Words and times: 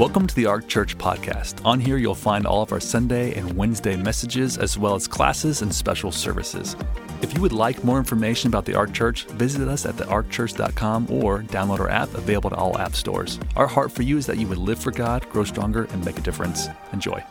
Welcome 0.00 0.26
to 0.28 0.34
the 0.34 0.46
Ark 0.46 0.66
Church 0.66 0.96
podcast. 0.96 1.62
On 1.62 1.78
here, 1.78 1.98
you'll 1.98 2.14
find 2.14 2.46
all 2.46 2.62
of 2.62 2.72
our 2.72 2.80
Sunday 2.80 3.34
and 3.34 3.52
Wednesday 3.52 3.96
messages, 3.96 4.56
as 4.56 4.78
well 4.78 4.94
as 4.94 5.06
classes 5.06 5.60
and 5.60 5.74
special 5.74 6.10
services. 6.10 6.74
If 7.20 7.34
you 7.34 7.42
would 7.42 7.52
like 7.52 7.84
more 7.84 7.98
information 7.98 8.48
about 8.48 8.64
the 8.64 8.74
Ark 8.74 8.94
Church, 8.94 9.26
visit 9.26 9.68
us 9.68 9.84
at 9.84 9.96
thearkchurch.com 9.96 11.10
or 11.10 11.42
download 11.42 11.80
our 11.80 11.90
app 11.90 12.14
available 12.14 12.48
to 12.48 12.56
all 12.56 12.78
app 12.78 12.94
stores. 12.94 13.38
Our 13.56 13.66
heart 13.66 13.92
for 13.92 14.00
you 14.00 14.16
is 14.16 14.24
that 14.24 14.38
you 14.38 14.46
would 14.46 14.56
live 14.56 14.78
for 14.78 14.90
God, 14.90 15.28
grow 15.28 15.44
stronger, 15.44 15.84
and 15.84 16.02
make 16.02 16.16
a 16.16 16.22
difference. 16.22 16.68
Enjoy. 16.94 17.22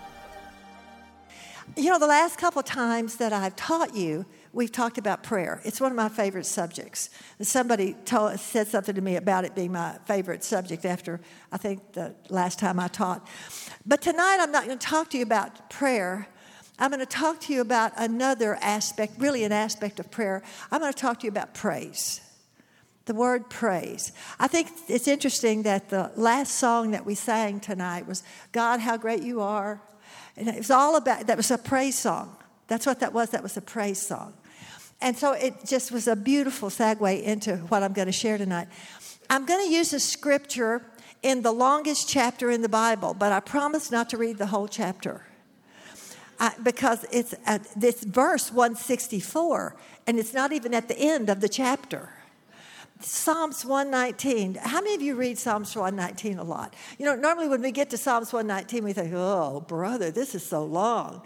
You 1.76 1.90
know, 1.90 1.98
the 1.98 2.06
last 2.06 2.38
couple 2.38 2.62
times 2.62 3.16
that 3.16 3.34
I've 3.34 3.56
taught 3.56 3.96
you, 3.96 4.28
we've 4.54 4.72
talked 4.72 4.98
about 4.98 5.24
prayer. 5.24 5.62
It's 5.64 5.80
one 5.80 5.92
of 5.92 5.96
my 5.96 6.10
favorite 6.10 6.46
subjects. 6.46 7.10
Somebody 7.42 7.96
told, 8.06 8.40
said 8.40 8.68
something 8.68 8.96
to 8.96 9.02
me 9.02 9.16
about 9.16 9.46
it 9.46 9.56
being 9.56 9.72
my 9.72 9.98
favorite 10.06 10.44
subject 10.44 10.86
after 10.86 11.20
I 11.52 11.58
think 11.58 11.94
the 11.94 12.16
last 12.30 12.60
time 12.60 12.80
I 12.80 12.88
taught. 12.88 13.28
But 13.86 14.02
tonight 14.02 14.38
I'm 14.40 14.52
not 14.52 14.66
going 14.66 14.78
to 14.78 14.88
talk 14.88 15.10
to 15.12 15.18
you 15.18 15.24
about 15.24 15.70
prayer. 15.70 16.28
I'm 16.78 16.92
going 16.92 17.00
to 17.00 17.06
talk 17.06 17.42
to 17.42 17.54
you 17.54 17.62
about 17.62 17.92
another 17.98 18.56
aspect, 18.62 19.14
really 19.18 19.44
an 19.44 19.52
aspect 19.52 20.00
of 20.00 20.10
prayer. 20.10 20.42
I'm 20.72 20.80
going 20.80 20.94
to 20.94 21.00
talk 21.00 21.20
to 21.20 21.26
you 21.26 21.32
about 21.32 21.54
praise. 21.54 22.22
The 23.06 23.14
word 23.16 23.50
praise. 23.50 24.12
I 24.40 24.48
think 24.48 24.70
it's 24.88 25.08
interesting 25.08 25.64
that 25.64 25.90
the 25.90 26.12
last 26.16 26.56
song 26.56 26.92
that 26.92 27.06
we 27.06 27.16
sang 27.16 27.60
tonight 27.60 28.08
was 28.08 28.24
God, 28.52 28.80
how 28.80 28.98
great 28.98 29.24
you 29.24 29.42
are. 29.42 29.82
And 30.38 30.48
it 30.48 30.58
was 30.58 30.72
all 30.72 30.96
about, 30.96 31.28
that 31.28 31.36
was 31.36 31.52
a 31.52 31.58
praise 31.58 31.98
song. 31.98 32.38
That's 32.68 32.86
what 32.86 33.00
that 33.00 33.12
was. 33.12 33.32
That 33.32 33.42
was 33.44 33.58
a 33.58 33.62
praise 33.62 34.00
song. 34.00 34.36
And 35.02 35.18
so 35.18 35.32
it 35.32 35.66
just 35.66 35.92
was 35.92 36.08
a 36.08 36.16
beautiful 36.16 36.70
segue 36.70 37.24
into 37.24 37.58
what 37.58 37.84
I'm 37.84 37.94
going 37.94 38.08
to 38.08 38.12
share 38.12 38.38
tonight. 38.38 38.68
I'm 39.30 39.46
going 39.46 39.66
to 39.66 39.74
use 39.74 39.94
a 39.94 40.00
scripture 40.00 40.82
in 41.22 41.42
the 41.42 41.52
longest 41.52 42.10
chapter 42.10 42.50
in 42.50 42.62
the 42.62 42.70
Bible, 42.70 43.14
but 43.14 43.32
I 43.32 43.40
promise 43.40 43.92
not 43.92 44.10
to 44.10 44.18
read 44.18 44.38
the 44.38 44.48
whole 44.48 44.68
chapter. 44.68 45.26
I, 46.40 46.54
because 46.64 47.06
it's 47.12 47.36
at 47.46 47.68
this 47.76 48.04
verse 48.04 48.52
164, 48.52 49.76
and 50.08 50.18
it's 50.18 50.34
not 50.34 50.54
even 50.54 50.74
at 50.74 50.88
the 50.88 50.98
end 50.98 51.30
of 51.30 51.42
the 51.42 51.50
chapter. 51.50 52.10
Psalms 53.02 53.66
119. 53.66 54.56
How 54.56 54.82
many 54.82 54.96
of 54.96 55.02
you 55.02 55.16
read 55.16 55.38
Psalms 55.38 55.76
119 55.76 56.38
a 56.38 56.44
lot? 56.44 56.74
You 56.98 57.06
know, 57.06 57.16
normally 57.16 57.48
when 57.48 57.62
we 57.62 57.72
get 57.72 57.90
to 57.92 57.98
Psalms 57.98 58.34
119, 58.34 58.84
we 58.84 58.94
think, 58.94 59.14
oh, 59.14 59.62
brother, 59.62 60.12
this 60.12 60.36
is 60.36 60.46
so 60.46 60.64
long. 60.64 61.22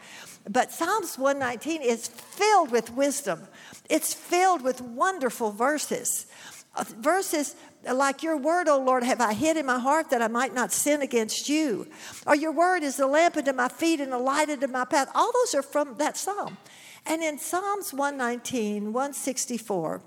But 0.49 0.72
Psalms 0.72 1.17
119 1.17 1.81
is 1.81 2.08
filled 2.08 2.72
with 2.72 2.91
wisdom, 2.91 3.47
it's 3.89 4.13
filled 4.13 4.61
with 4.61 4.81
wonderful 4.81 5.52
verses. 5.52 6.27
Uh, 6.75 6.83
verses 6.97 7.55
like 7.91 8.23
your 8.23 8.38
word, 8.38 8.67
O 8.67 8.80
Lord, 8.80 9.03
have 9.03 9.21
I 9.21 9.33
hid 9.33 9.58
in 9.58 9.66
my 9.66 9.77
heart 9.77 10.09
that 10.09 10.21
I 10.21 10.27
might 10.27 10.55
not 10.55 10.71
sin 10.71 11.02
against 11.02 11.49
you. 11.49 11.88
Or 12.25 12.36
your 12.36 12.52
word 12.52 12.81
is 12.81 12.99
a 12.99 13.05
lamp 13.05 13.38
unto 13.38 13.53
my 13.53 13.67
feet 13.67 13.99
and 13.99 14.11
a 14.14 14.17
light 14.17 14.49
unto 14.49 14.67
my 14.67 14.86
path. 14.86 15.09
All 15.14 15.31
those 15.31 15.53
are 15.53 15.61
from 15.61 15.97
that 15.97 16.17
psalm. 16.17 16.58
And 17.05 17.21
in 17.21 17.38
Psalms 17.38 17.94
119, 17.94 18.94
164, 18.94 20.02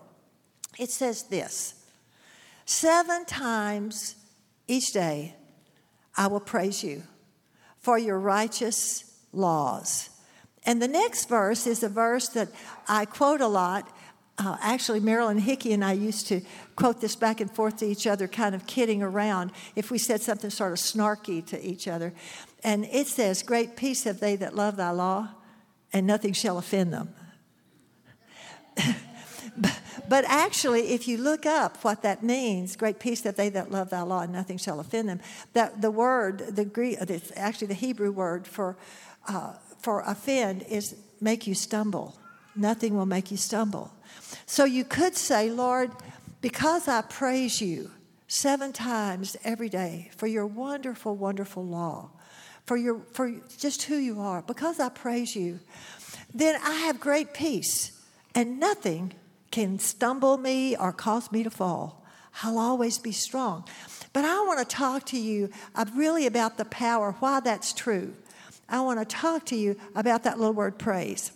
it 0.78 0.90
says 0.90 1.24
this 1.24 1.74
Seven 2.64 3.24
times 3.26 4.16
each 4.66 4.92
day 4.92 5.36
I 6.16 6.26
will 6.26 6.40
praise 6.40 6.82
you 6.82 7.02
for 7.78 7.98
your 7.98 8.18
righteous 8.18 9.04
laws. 9.32 10.10
And 10.66 10.82
the 10.82 10.88
next 10.88 11.28
verse 11.28 11.66
is 11.66 11.82
a 11.82 11.88
verse 11.88 12.28
that 12.30 12.48
I 12.88 13.04
quote 13.04 13.40
a 13.40 13.46
lot. 13.46 13.88
Uh, 14.36 14.56
actually, 14.60 15.00
Marilyn 15.00 15.38
Hickey 15.38 15.72
and 15.72 15.82
I 15.84 15.92
used 15.92 16.26
to 16.26 16.42
quote 16.74 17.00
this 17.00 17.16
back 17.16 17.40
and 17.40 17.50
forth 17.50 17.78
to 17.78 17.86
each 17.86 18.06
other, 18.06 18.28
kind 18.28 18.54
of 18.54 18.66
kidding 18.66 19.02
around 19.02 19.52
if 19.74 19.90
we 19.90 19.96
said 19.96 20.20
something 20.20 20.50
sort 20.50 20.72
of 20.72 20.78
snarky 20.78 21.46
to 21.46 21.64
each 21.64 21.88
other. 21.88 22.12
And 22.62 22.84
it 22.86 23.06
says, 23.06 23.42
Great 23.42 23.76
peace 23.76 24.04
have 24.04 24.20
they 24.20 24.36
that 24.36 24.54
love 24.54 24.76
thy 24.76 24.90
law, 24.90 25.28
and 25.92 26.06
nothing 26.06 26.34
shall 26.34 26.58
offend 26.58 26.92
them. 26.92 27.14
But 30.08 30.24
actually, 30.26 30.90
if 30.90 31.08
you 31.08 31.18
look 31.18 31.46
up 31.46 31.82
what 31.82 32.02
that 32.02 32.22
means, 32.22 32.76
great 32.76 33.00
peace 33.00 33.22
that 33.22 33.36
they 33.36 33.48
that 33.50 33.70
love 33.70 33.90
thy 33.90 34.02
law 34.02 34.20
and 34.20 34.32
nothing 34.32 34.58
shall 34.58 34.78
offend 34.78 35.08
them, 35.08 35.20
that 35.52 35.82
the 35.82 35.90
word, 35.90 36.54
the 36.54 36.64
Greek, 36.64 36.98
actually 37.34 37.66
the 37.66 37.74
Hebrew 37.74 38.12
word 38.12 38.46
for, 38.46 38.76
uh, 39.28 39.54
for 39.86 40.00
offend 40.00 40.64
is 40.68 40.96
make 41.20 41.46
you 41.46 41.54
stumble. 41.54 42.18
Nothing 42.56 42.96
will 42.96 43.06
make 43.06 43.30
you 43.30 43.36
stumble. 43.36 43.92
So 44.44 44.64
you 44.64 44.82
could 44.82 45.14
say, 45.14 45.48
Lord, 45.48 45.92
because 46.40 46.88
I 46.88 47.02
praise 47.02 47.60
you 47.60 47.92
seven 48.26 48.72
times 48.72 49.36
every 49.44 49.68
day 49.68 50.10
for 50.16 50.26
your 50.26 50.44
wonderful, 50.44 51.14
wonderful 51.14 51.64
law, 51.64 52.10
for, 52.64 52.76
your, 52.76 52.98
for 53.12 53.30
just 53.58 53.84
who 53.84 53.94
you 53.94 54.20
are, 54.20 54.42
because 54.42 54.80
I 54.80 54.88
praise 54.88 55.36
you, 55.36 55.60
then 56.34 56.60
I 56.64 56.72
have 56.86 56.98
great 56.98 57.32
peace 57.32 57.92
and 58.34 58.58
nothing 58.58 59.12
can 59.52 59.78
stumble 59.78 60.36
me 60.36 60.76
or 60.76 60.92
cause 60.92 61.30
me 61.30 61.44
to 61.44 61.50
fall. 61.50 62.04
I'll 62.42 62.58
always 62.58 62.98
be 62.98 63.12
strong. 63.12 63.64
But 64.12 64.24
I 64.24 64.34
want 64.40 64.58
to 64.58 64.76
talk 64.76 65.06
to 65.06 65.16
you 65.16 65.48
uh, 65.76 65.84
really 65.94 66.26
about 66.26 66.58
the 66.58 66.64
power, 66.64 67.14
why 67.20 67.38
that's 67.38 67.72
true. 67.72 68.14
I 68.68 68.80
want 68.80 68.98
to 68.98 69.04
talk 69.04 69.46
to 69.46 69.56
you 69.56 69.76
about 69.94 70.24
that 70.24 70.38
little 70.38 70.54
word 70.54 70.78
praise. 70.78 71.32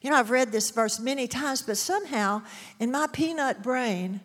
You 0.00 0.10
know, 0.10 0.16
I've 0.16 0.30
read 0.30 0.52
this 0.52 0.70
verse 0.70 1.00
many 1.00 1.26
times, 1.26 1.62
but 1.62 1.76
somehow 1.76 2.42
in 2.78 2.90
my 2.90 3.06
peanut 3.06 3.62
brain, 3.62 4.20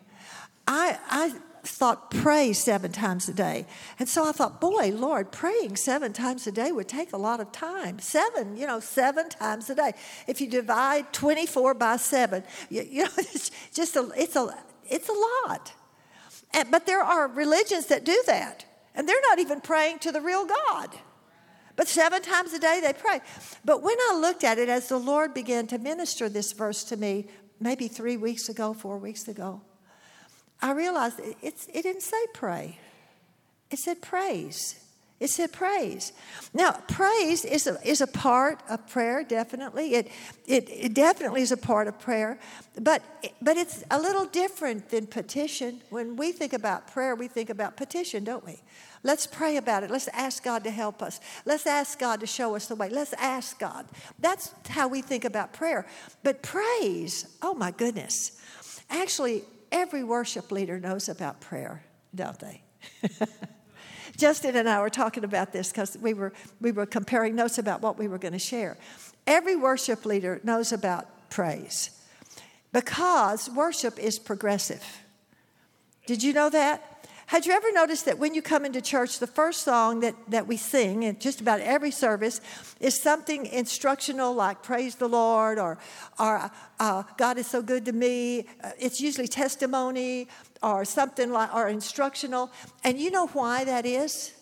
I, 0.66 0.98
I 1.08 1.32
thought 1.62 2.10
pray 2.10 2.52
seven 2.52 2.92
times 2.92 3.28
a 3.28 3.34
day. 3.34 3.66
And 3.98 4.08
so 4.08 4.26
I 4.26 4.32
thought, 4.32 4.60
boy, 4.60 4.92
Lord, 4.94 5.32
praying 5.32 5.76
seven 5.76 6.12
times 6.12 6.46
a 6.46 6.52
day 6.52 6.72
would 6.72 6.88
take 6.88 7.12
a 7.12 7.16
lot 7.16 7.40
of 7.40 7.52
time. 7.52 7.98
Seven, 7.98 8.56
you 8.56 8.66
know, 8.66 8.80
seven 8.80 9.28
times 9.28 9.68
a 9.70 9.74
day. 9.74 9.92
If 10.26 10.40
you 10.40 10.48
divide 10.48 11.12
24 11.12 11.74
by 11.74 11.96
seven, 11.96 12.44
you, 12.68 12.82
you 12.82 13.04
know, 13.04 13.10
it's 13.18 13.50
just 13.72 13.96
a, 13.96 14.10
it's 14.16 14.36
a, 14.36 14.54
it's 14.88 15.08
a 15.08 15.46
lot. 15.48 15.72
And, 16.52 16.70
but 16.70 16.86
there 16.86 17.02
are 17.02 17.28
religions 17.28 17.86
that 17.86 18.04
do 18.04 18.22
that. 18.26 18.64
And 18.94 19.08
they're 19.08 19.20
not 19.28 19.38
even 19.38 19.60
praying 19.60 20.00
to 20.00 20.12
the 20.12 20.20
real 20.20 20.46
God. 20.46 20.90
But 21.80 21.88
seven 21.88 22.20
times 22.20 22.52
a 22.52 22.58
day 22.58 22.80
they 22.82 22.92
pray. 22.92 23.22
But 23.64 23.82
when 23.82 23.96
I 24.10 24.18
looked 24.20 24.44
at 24.44 24.58
it 24.58 24.68
as 24.68 24.90
the 24.90 24.98
Lord 24.98 25.32
began 25.32 25.66
to 25.68 25.78
minister 25.78 26.28
this 26.28 26.52
verse 26.52 26.84
to 26.84 26.96
me, 26.98 27.28
maybe 27.58 27.88
three 27.88 28.18
weeks 28.18 28.50
ago, 28.50 28.74
four 28.74 28.98
weeks 28.98 29.28
ago, 29.28 29.62
I 30.60 30.72
realized 30.72 31.20
it, 31.20 31.38
it 31.72 31.82
didn't 31.82 32.02
say 32.02 32.18
pray, 32.34 32.78
it 33.70 33.78
said 33.78 34.02
praise. 34.02 34.84
It 35.20 35.28
said 35.28 35.52
praise. 35.52 36.12
Now, 36.54 36.72
praise 36.88 37.44
is 37.46 37.66
a, 37.66 37.78
is 37.86 38.00
a 38.00 38.06
part 38.06 38.62
of 38.70 38.86
prayer, 38.88 39.22
definitely. 39.22 39.94
It, 39.94 40.08
it, 40.46 40.68
it 40.70 40.94
definitely 40.94 41.42
is 41.42 41.52
a 41.52 41.58
part 41.58 41.88
of 41.88 41.98
prayer, 41.98 42.38
but, 42.78 43.02
but 43.40 43.58
it's 43.58 43.84
a 43.90 44.00
little 44.00 44.24
different 44.24 44.88
than 44.88 45.06
petition. 45.06 45.80
When 45.90 46.16
we 46.16 46.32
think 46.32 46.54
about 46.54 46.88
prayer, 46.88 47.14
we 47.14 47.28
think 47.28 47.50
about 47.50 47.76
petition, 47.76 48.24
don't 48.24 48.44
we? 48.44 48.60
Let's 49.02 49.26
pray 49.26 49.56
about 49.56 49.82
it. 49.82 49.90
Let's 49.90 50.08
ask 50.08 50.44
God 50.44 50.64
to 50.64 50.70
help 50.70 51.02
us. 51.02 51.20
Let's 51.46 51.66
ask 51.66 51.98
God 51.98 52.20
to 52.20 52.26
show 52.26 52.54
us 52.54 52.66
the 52.66 52.76
way. 52.76 52.90
Let's 52.90 53.14
ask 53.14 53.58
God. 53.58 53.86
That's 54.18 54.52
how 54.68 54.88
we 54.88 55.00
think 55.00 55.24
about 55.24 55.52
prayer. 55.52 55.86
But 56.22 56.42
praise, 56.42 57.26
oh 57.40 57.54
my 57.54 57.70
goodness. 57.70 58.38
Actually, 58.90 59.44
every 59.72 60.04
worship 60.04 60.52
leader 60.52 60.78
knows 60.78 61.08
about 61.08 61.40
prayer, 61.40 61.82
don't 62.14 62.38
they? 62.38 62.62
Justin 64.16 64.56
and 64.56 64.68
I 64.68 64.82
were 64.82 64.90
talking 64.90 65.24
about 65.24 65.52
this 65.52 65.70
because 65.70 65.96
we 65.96 66.12
were, 66.12 66.34
we 66.60 66.72
were 66.72 66.84
comparing 66.84 67.34
notes 67.34 67.56
about 67.56 67.80
what 67.80 67.98
we 67.98 68.06
were 68.06 68.18
going 68.18 68.32
to 68.32 68.38
share. 68.38 68.76
Every 69.26 69.56
worship 69.56 70.04
leader 70.04 70.40
knows 70.44 70.72
about 70.72 71.30
praise 71.30 71.90
because 72.72 73.48
worship 73.48 73.98
is 73.98 74.18
progressive. 74.18 74.84
Did 76.06 76.22
you 76.22 76.34
know 76.34 76.50
that? 76.50 76.89
Had 77.30 77.46
you 77.46 77.52
ever 77.52 77.70
noticed 77.70 78.06
that 78.06 78.18
when 78.18 78.34
you 78.34 78.42
come 78.42 78.64
into 78.64 78.80
church, 78.80 79.20
the 79.20 79.26
first 79.28 79.62
song 79.62 80.00
that, 80.00 80.16
that 80.30 80.48
we 80.48 80.56
sing 80.56 81.04
in 81.04 81.16
just 81.20 81.40
about 81.40 81.60
every 81.60 81.92
service 81.92 82.40
is 82.80 83.00
something 83.00 83.46
instructional 83.46 84.34
like 84.34 84.64
Praise 84.64 84.96
the 84.96 85.08
Lord 85.08 85.56
or, 85.56 85.78
or 86.18 86.50
uh, 86.80 87.04
God 87.16 87.38
is 87.38 87.46
so 87.46 87.62
good 87.62 87.84
to 87.84 87.92
me? 87.92 88.48
Uh, 88.64 88.72
it's 88.80 89.00
usually 89.00 89.28
testimony 89.28 90.26
or 90.60 90.84
something 90.84 91.30
like, 91.30 91.54
or 91.54 91.68
instructional. 91.68 92.50
And 92.82 92.98
you 92.98 93.12
know 93.12 93.28
why 93.28 93.62
that 93.62 93.86
is? 93.86 94.32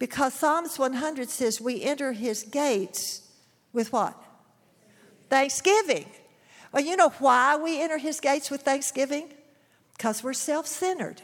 Because 0.00 0.34
Psalms 0.34 0.76
100 0.76 1.28
says 1.28 1.60
we 1.60 1.84
enter 1.84 2.14
his 2.14 2.42
gates 2.42 3.30
with 3.72 3.92
what? 3.92 4.20
Thanksgiving. 5.30 6.06
Well, 6.72 6.82
you 6.82 6.96
know 6.96 7.10
why 7.20 7.54
we 7.54 7.80
enter 7.80 7.98
his 7.98 8.18
gates 8.18 8.50
with 8.50 8.62
thanksgiving? 8.62 9.32
Because 9.96 10.24
we're 10.24 10.32
self 10.32 10.66
centered. 10.66 11.22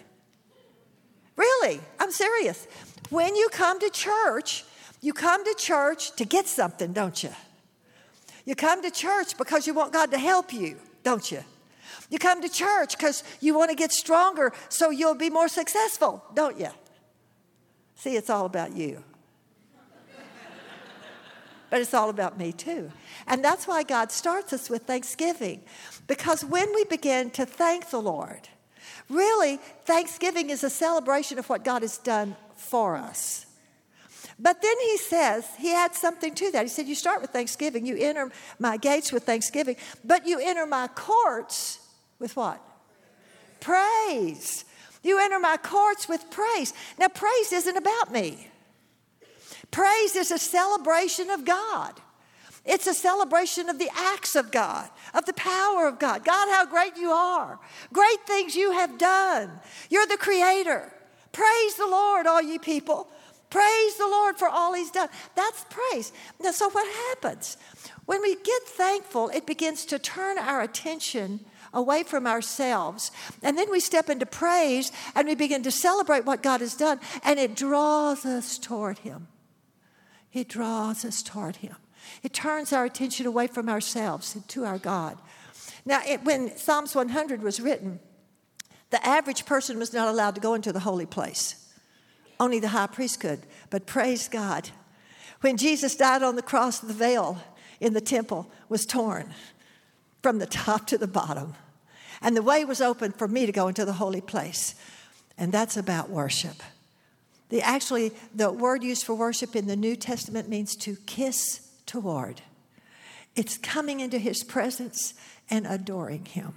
Really, 1.37 1.81
I'm 1.99 2.11
serious. 2.11 2.67
When 3.11 3.35
you 3.37 3.49
come 3.51 3.81
to 3.81 3.91
church, 3.91 4.65
you 5.01 5.13
come 5.13 5.45
to 5.45 5.55
church 5.59 6.15
to 6.17 6.25
get 6.25 6.47
something, 6.47 6.93
don't 6.93 7.23
you? 7.23 7.31
You 8.45 8.55
come 8.55 8.83
to 8.83 8.91
church 8.91 9.37
because 9.37 9.67
you 9.67 9.75
want 9.75 9.93
God 9.93 10.11
to 10.13 10.19
help 10.19 10.53
you, 10.53 10.77
don't 11.03 11.31
you? 11.31 11.41
You 12.11 12.19
come 12.19 12.43
to 12.43 12.49
church 12.49 12.97
because 12.97 13.25
you 13.41 13.55
want 13.55 13.71
to 13.71 13.77
get 13.77 13.93
stronger 13.93 14.53
so 14.69 14.91
you'll 14.91 15.15
be 15.15 15.31
more 15.31 15.49
successful, 15.49 16.25
don't 16.35 16.59
you? 16.59 16.69
See, 17.97 18.17
it's 18.17 18.31
all 18.31 18.47
about 18.47 18.77
you. 18.77 19.03
but 21.71 21.81
it's 21.81 21.95
all 21.95 22.11
about 22.11 22.39
me 22.39 22.53
too. 22.53 22.93
And 23.27 23.43
that's 23.43 23.67
why 23.67 23.83
God 23.83 24.13
starts 24.13 24.53
us 24.53 24.69
with 24.69 24.83
thanksgiving. 24.83 25.63
Because 26.07 26.45
when 26.45 26.73
we 26.75 26.85
begin 26.85 27.31
to 27.31 27.47
thank 27.47 27.91
the 27.91 28.01
Lord, 28.01 28.49
really, 29.09 29.59
thanksgiving 29.85 30.51
is 30.51 30.65
a 30.65 30.71
celebration 30.71 31.39
of 31.39 31.49
what 31.49 31.65
God 31.65 31.83
has 31.83 31.99
done 31.99 32.37
for 32.57 32.97
us. 32.97 33.47
But 34.39 34.63
then 34.63 34.75
he 34.81 34.97
says, 34.97 35.47
he 35.59 35.73
adds 35.75 35.99
something 35.99 36.35
to 36.35 36.51
that. 36.53 36.63
He 36.63 36.69
said, 36.69 36.87
You 36.87 36.95
start 36.95 37.21
with 37.21 37.31
thanksgiving, 37.31 37.87
you 37.87 37.97
enter 37.97 38.31
my 38.59 38.77
gates 38.77 39.13
with 39.13 39.25
thanksgiving, 39.25 39.77
but 40.05 40.27
you 40.27 40.41
enter 40.41 40.67
my 40.67 40.89
courts 40.89 41.79
with 42.19 42.37
what? 42.37 42.61
Praise. 43.61 44.65
You 45.03 45.21
enter 45.21 45.39
my 45.39 45.57
courts 45.59 46.09
with 46.09 46.31
praise. 46.31 46.73
Now, 46.99 47.09
praise 47.09 47.53
isn't 47.53 47.77
about 47.77 48.11
me, 48.11 48.49
praise 49.71 50.17
is 50.17 50.31
a 50.31 50.39
celebration 50.39 51.31
of 51.31 51.45
God. 51.45 52.01
It's 52.65 52.87
a 52.87 52.95
celebration 52.95 53.69
of 53.69 53.79
the 53.79 53.91
acts 53.95 54.35
of 54.35 54.51
God, 54.51 54.89
of 55.13 55.27
the 55.27 55.35
power 55.35 55.87
of 55.87 55.99
God. 55.99 56.25
God, 56.25 56.49
how 56.49 56.65
great 56.65 56.97
you 56.97 57.11
are. 57.11 57.59
Great 57.93 58.27
things 58.27 58.57
you 58.57 58.73
have 58.73 58.97
done. 58.99 59.51
You're 59.91 60.07
the 60.07 60.17
creator. 60.17 60.93
Praise 61.33 61.75
the 61.77 61.87
Lord, 61.87 62.27
all 62.27 62.41
you 62.41 62.59
people. 62.59 63.09
Praise 63.51 63.97
the 63.97 64.07
Lord 64.07 64.37
for 64.39 64.49
all 64.49 64.73
He's 64.73 64.91
done. 64.91 65.09
That's 65.35 65.65
praise. 65.69 66.13
Now, 66.41 66.53
so 66.53 66.71
what 66.71 66.89
happens? 67.11 67.57
When 68.07 68.23
we 68.23 68.35
get 68.35 68.63
thankful, 68.63 69.29
it 69.29 69.47
begins 69.47 69.85
to 69.87 69.99
turn 69.99 70.39
our 70.39 70.63
attention 70.63 71.45
away 71.75 72.03
from 72.03 72.27
ourselves. 72.27 73.11
And 73.43 73.59
then 73.59 73.71
we 73.71 73.81
step 73.81 74.09
into 74.09 74.27
praise 74.27 74.91
and 75.15 75.29
we 75.29 75.35
begin 75.35 75.63
to 75.65 75.71
celebrate 75.71 76.25
what 76.25 76.43
God 76.43 76.61
has 76.63 76.75
done, 76.75 76.99
and 77.23 77.39
it 77.39 77.55
draws 77.55 78.25
us 78.25 78.59
toward 78.59 78.99
Him. 79.01 79.29
It 80.33 80.49
draws 80.49 81.05
us 81.05 81.23
toward 81.23 81.57
Him. 81.57 81.77
It 82.23 82.33
turns 82.33 82.73
our 82.73 82.85
attention 82.85 83.27
away 83.27 83.47
from 83.47 83.69
ourselves 83.69 84.35
and 84.35 84.47
to 84.49 84.65
our 84.65 84.79
God. 84.79 85.19
Now, 85.85 86.01
it, 86.07 86.25
when 86.25 86.57
Psalms 86.57 86.95
100 86.95 87.43
was 87.43 87.61
written, 87.61 88.01
the 88.91 89.05
average 89.07 89.45
person 89.47 89.79
was 89.79 89.93
not 89.93 90.09
allowed 90.09 90.35
to 90.37 90.41
go 90.41 90.55
into 90.55 90.73
the 90.73 90.81
holy 90.81 91.07
place. 91.07 91.69
Only 92.39 92.61
the 92.61 92.69
high 92.69 92.87
priest 92.87 93.21
could. 93.21 93.41
But 93.71 93.87
praise 93.87 94.29
God. 94.29 94.71
When 95.41 95.57
Jesus 95.57 95.97
died 95.97 96.23
on 96.23 96.37
the 96.37 96.43
cross, 96.43 96.79
the 96.79 96.93
veil 96.93 97.43
in 97.81 97.93
the 97.93 98.01
temple 98.01 98.51
was 98.69 98.87
torn 98.87 99.35
from 100.23 100.39
the 100.39 100.47
top 100.47 100.87
to 100.87 100.99
the 100.99 101.07
bottom. 101.07 101.55
And 102.23 102.37
the 102.37 102.43
way 102.43 102.65
was 102.65 102.81
open 102.81 103.13
for 103.13 103.29
me 103.29 103.45
to 103.45 103.53
go 103.53 103.69
into 103.69 103.85
the 103.85 103.93
holy 103.95 104.23
place. 104.23 104.75
And 105.37 105.53
that's 105.53 105.77
about 105.77 106.09
worship. 106.09 106.63
The 107.51 107.61
actually 107.61 108.13
the 108.35 108.51
word 108.51 108.83
used 108.83 109.05
for 109.05 109.15
worship 109.15 109.55
in 109.55 109.67
the 109.67 109.77
New 109.77 109.97
Testament 109.97 110.49
means 110.49 110.75
to 110.77 110.97
kiss 111.07 111.64
toward. 111.87 112.43
It's 113.37 113.59
coming 113.59 114.01
into 114.01 114.19
his 114.19 114.45
presence 114.45 115.15
and 115.51 115.67
adoring 115.67 116.25
him. 116.25 116.55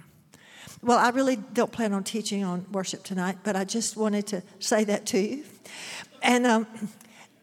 Well, 0.82 0.98
I 0.98 1.10
really 1.10 1.36
don't 1.36 1.72
plan 1.72 1.92
on 1.92 2.04
teaching 2.04 2.44
on 2.44 2.66
worship 2.70 3.02
tonight, 3.02 3.38
but 3.42 3.56
I 3.56 3.64
just 3.64 3.96
wanted 3.96 4.26
to 4.28 4.42
say 4.60 4.84
that 4.84 5.06
to 5.06 5.18
you. 5.18 5.44
And, 6.22 6.46
um, 6.46 6.66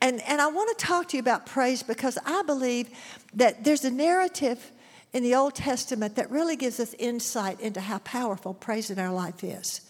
and, 0.01 0.21
and 0.21 0.39
I 0.39 0.47
want 0.47 0.77
to 0.77 0.85
talk 0.85 1.09
to 1.09 1.17
you 1.17 1.21
about 1.21 1.45
praise 1.45 1.83
because 1.83 2.17
I 2.25 2.43
believe 2.43 2.89
that 3.33 3.63
there's 3.63 3.83
a 3.83 3.91
narrative 3.91 4.71
in 5.11 5.23
the 5.23 5.35
Old 5.35 5.55
Testament 5.55 6.15
that 6.15 6.29
really 6.31 6.55
gives 6.55 6.79
us 6.79 6.93
insight 6.93 7.59
into 7.59 7.81
how 7.81 7.99
powerful 7.99 8.53
praise 8.53 8.89
in 8.89 8.99
our 8.99 9.13
life 9.13 9.43
is. 9.43 9.81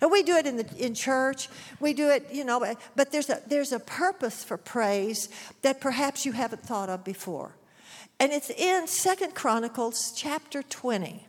And 0.00 0.10
we 0.10 0.22
do 0.22 0.36
it 0.36 0.46
in, 0.46 0.56
the, 0.56 0.66
in 0.78 0.94
church, 0.94 1.48
we 1.78 1.92
do 1.92 2.08
it, 2.08 2.28
you 2.32 2.44
know, 2.44 2.74
but 2.96 3.12
there's 3.12 3.28
a, 3.28 3.40
there's 3.46 3.72
a 3.72 3.78
purpose 3.78 4.42
for 4.42 4.56
praise 4.56 5.28
that 5.62 5.80
perhaps 5.80 6.24
you 6.24 6.32
haven't 6.32 6.62
thought 6.62 6.88
of 6.88 7.04
before. 7.04 7.54
And 8.18 8.32
it's 8.32 8.50
in 8.50 8.86
Second 8.86 9.34
Chronicles 9.34 10.12
chapter 10.16 10.62
20. 10.62 11.26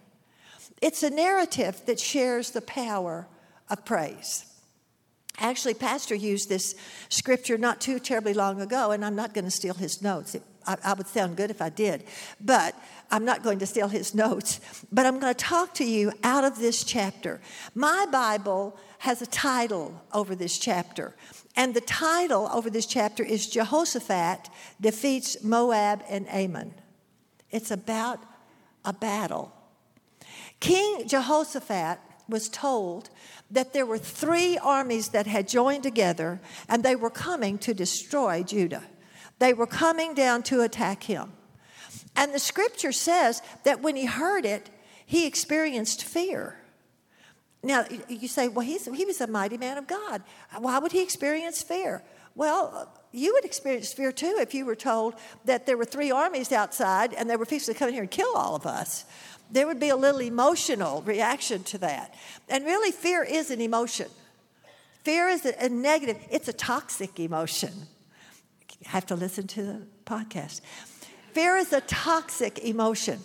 It's 0.82 1.04
a 1.04 1.10
narrative 1.10 1.82
that 1.86 2.00
shares 2.00 2.52
the 2.52 2.62
power 2.62 3.28
of 3.70 3.86
praise. 3.86 4.46
Actually, 5.38 5.74
Pastor 5.74 6.16
used 6.16 6.50
this 6.50 6.76
scripture 7.10 7.58
not 7.58 7.82
too 7.82 8.00
terribly 8.00 8.34
long 8.34 8.62
ago, 8.62 8.92
and 8.92 9.04
I'm 9.04 9.16
not 9.16 9.34
going 9.34 9.46
to 9.46 9.52
steal 9.52 9.74
his 9.74 10.02
notes. 10.02 10.36
It, 10.36 10.44
I, 10.68 10.78
I, 10.84 10.94
would 10.94 11.08
sound 11.08 11.38
good 11.38 11.50
if 11.50 11.62
I 11.62 11.70
did, 11.70 12.04
but 12.40 12.76
I'm 13.12 13.26
not 13.26 13.44
going 13.44 13.60
to 13.60 13.66
steal 13.66 13.90
his 13.90 14.16
notes. 14.16 14.60
But 14.92 15.06
I'm 15.06 15.20
going 15.20 15.34
to 15.34 15.38
talk 15.38 15.74
to 15.76 15.86
you 15.86 16.14
out 16.24 16.44
of 16.44 16.58
this 16.58 16.84
chapter. 16.84 17.42
My 17.76 18.08
Bible 18.10 18.78
has 19.00 19.22
a 19.22 19.28
title 19.28 20.02
over 20.14 20.36
this 20.36 20.58
chapter, 20.58 21.16
and 21.56 21.74
the 21.74 21.82
title 21.82 22.50
over 22.54 22.70
this 22.70 22.86
chapter 22.86 23.24
is 23.24 23.50
Jehoshaphat 23.50 24.50
defeats 24.80 25.44
Moab 25.44 26.04
and 26.08 26.28
Ammon. 26.30 26.74
It's 27.50 27.72
about 27.72 28.20
a 28.86 28.94
battle. 28.94 29.52
King 30.60 31.08
Jehoshaphat 31.08 32.00
was 32.30 32.48
told 32.48 33.10
that 33.50 33.74
there 33.74 33.86
were 33.86 33.98
three 33.98 34.58
armies 34.58 35.10
that 35.10 35.28
had 35.28 35.48
joined 35.48 35.84
together 35.84 36.40
and 36.70 36.84
they 36.84 36.96
were 36.96 37.10
coming 37.10 37.58
to 37.58 37.74
destroy 37.74 38.44
Judah. 38.44 38.84
They 39.40 39.54
were 39.54 39.68
coming 39.68 40.14
down 40.14 40.44
to 40.44 40.62
attack 40.62 41.04
him. 41.04 41.34
And 42.16 42.34
the 42.34 42.40
scripture 42.40 42.92
says 42.92 43.42
that 43.64 43.82
when 43.82 43.96
he 43.96 44.06
heard 44.06 44.46
it, 44.46 44.70
he 45.06 45.26
experienced 45.26 46.04
fear. 46.04 46.58
Now, 47.64 47.86
you 48.08 48.28
say, 48.28 48.48
well, 48.48 48.66
he 48.66 49.06
was 49.06 49.22
a 49.22 49.28
mighty 49.28 49.58
man 49.58 49.78
of 49.78 49.88
God. 49.88 50.24
Why 50.58 50.80
would 50.80 50.92
he 50.92 51.02
experience 51.02 51.62
fear? 51.62 52.02
Well, 52.34 52.92
you 53.12 53.34
would 53.34 53.46
experience 53.46 53.94
fear 53.94 54.12
too 54.12 54.38
if 54.40 54.54
you 54.54 54.66
were 54.66 54.76
told 54.76 55.16
that 55.46 55.66
there 55.66 55.78
were 55.78 55.86
three 55.86 56.12
armies 56.12 56.52
outside 56.52 57.14
and 57.14 57.30
they 57.30 57.36
were 57.36 57.46
fixing 57.46 57.74
to 57.74 57.80
come 57.80 57.90
in 57.90 57.94
here 57.94 58.04
and 58.04 58.12
kill 58.12 58.34
all 58.36 58.56
of 58.56 58.66
us 58.66 59.06
there 59.52 59.68
would 59.68 59.80
be 59.80 59.90
a 59.90 59.96
little 59.96 60.22
emotional 60.22 61.02
reaction 61.02 61.64
to 61.64 61.78
that. 61.80 62.16
And 62.50 62.66
really, 62.66 62.92
fear 62.92 63.24
is 63.24 63.52
an 63.52 63.62
emotion. 63.62 64.08
Fear 65.04 65.30
is 65.30 65.46
a, 65.46 65.70
negative, 65.70 66.18
it's 66.30 66.48
a 66.48 66.54
toxic 66.54 67.20
emotion. 67.20 67.72
You 68.80 68.88
have 68.88 69.06
to 69.08 69.16
listen 69.16 69.48
to 69.48 69.64
the 69.64 69.82
podcast. 70.06 70.62
Fear 71.34 71.58
is 71.58 71.74
a 71.74 71.82
toxic 71.82 72.60
emotion. 72.60 73.20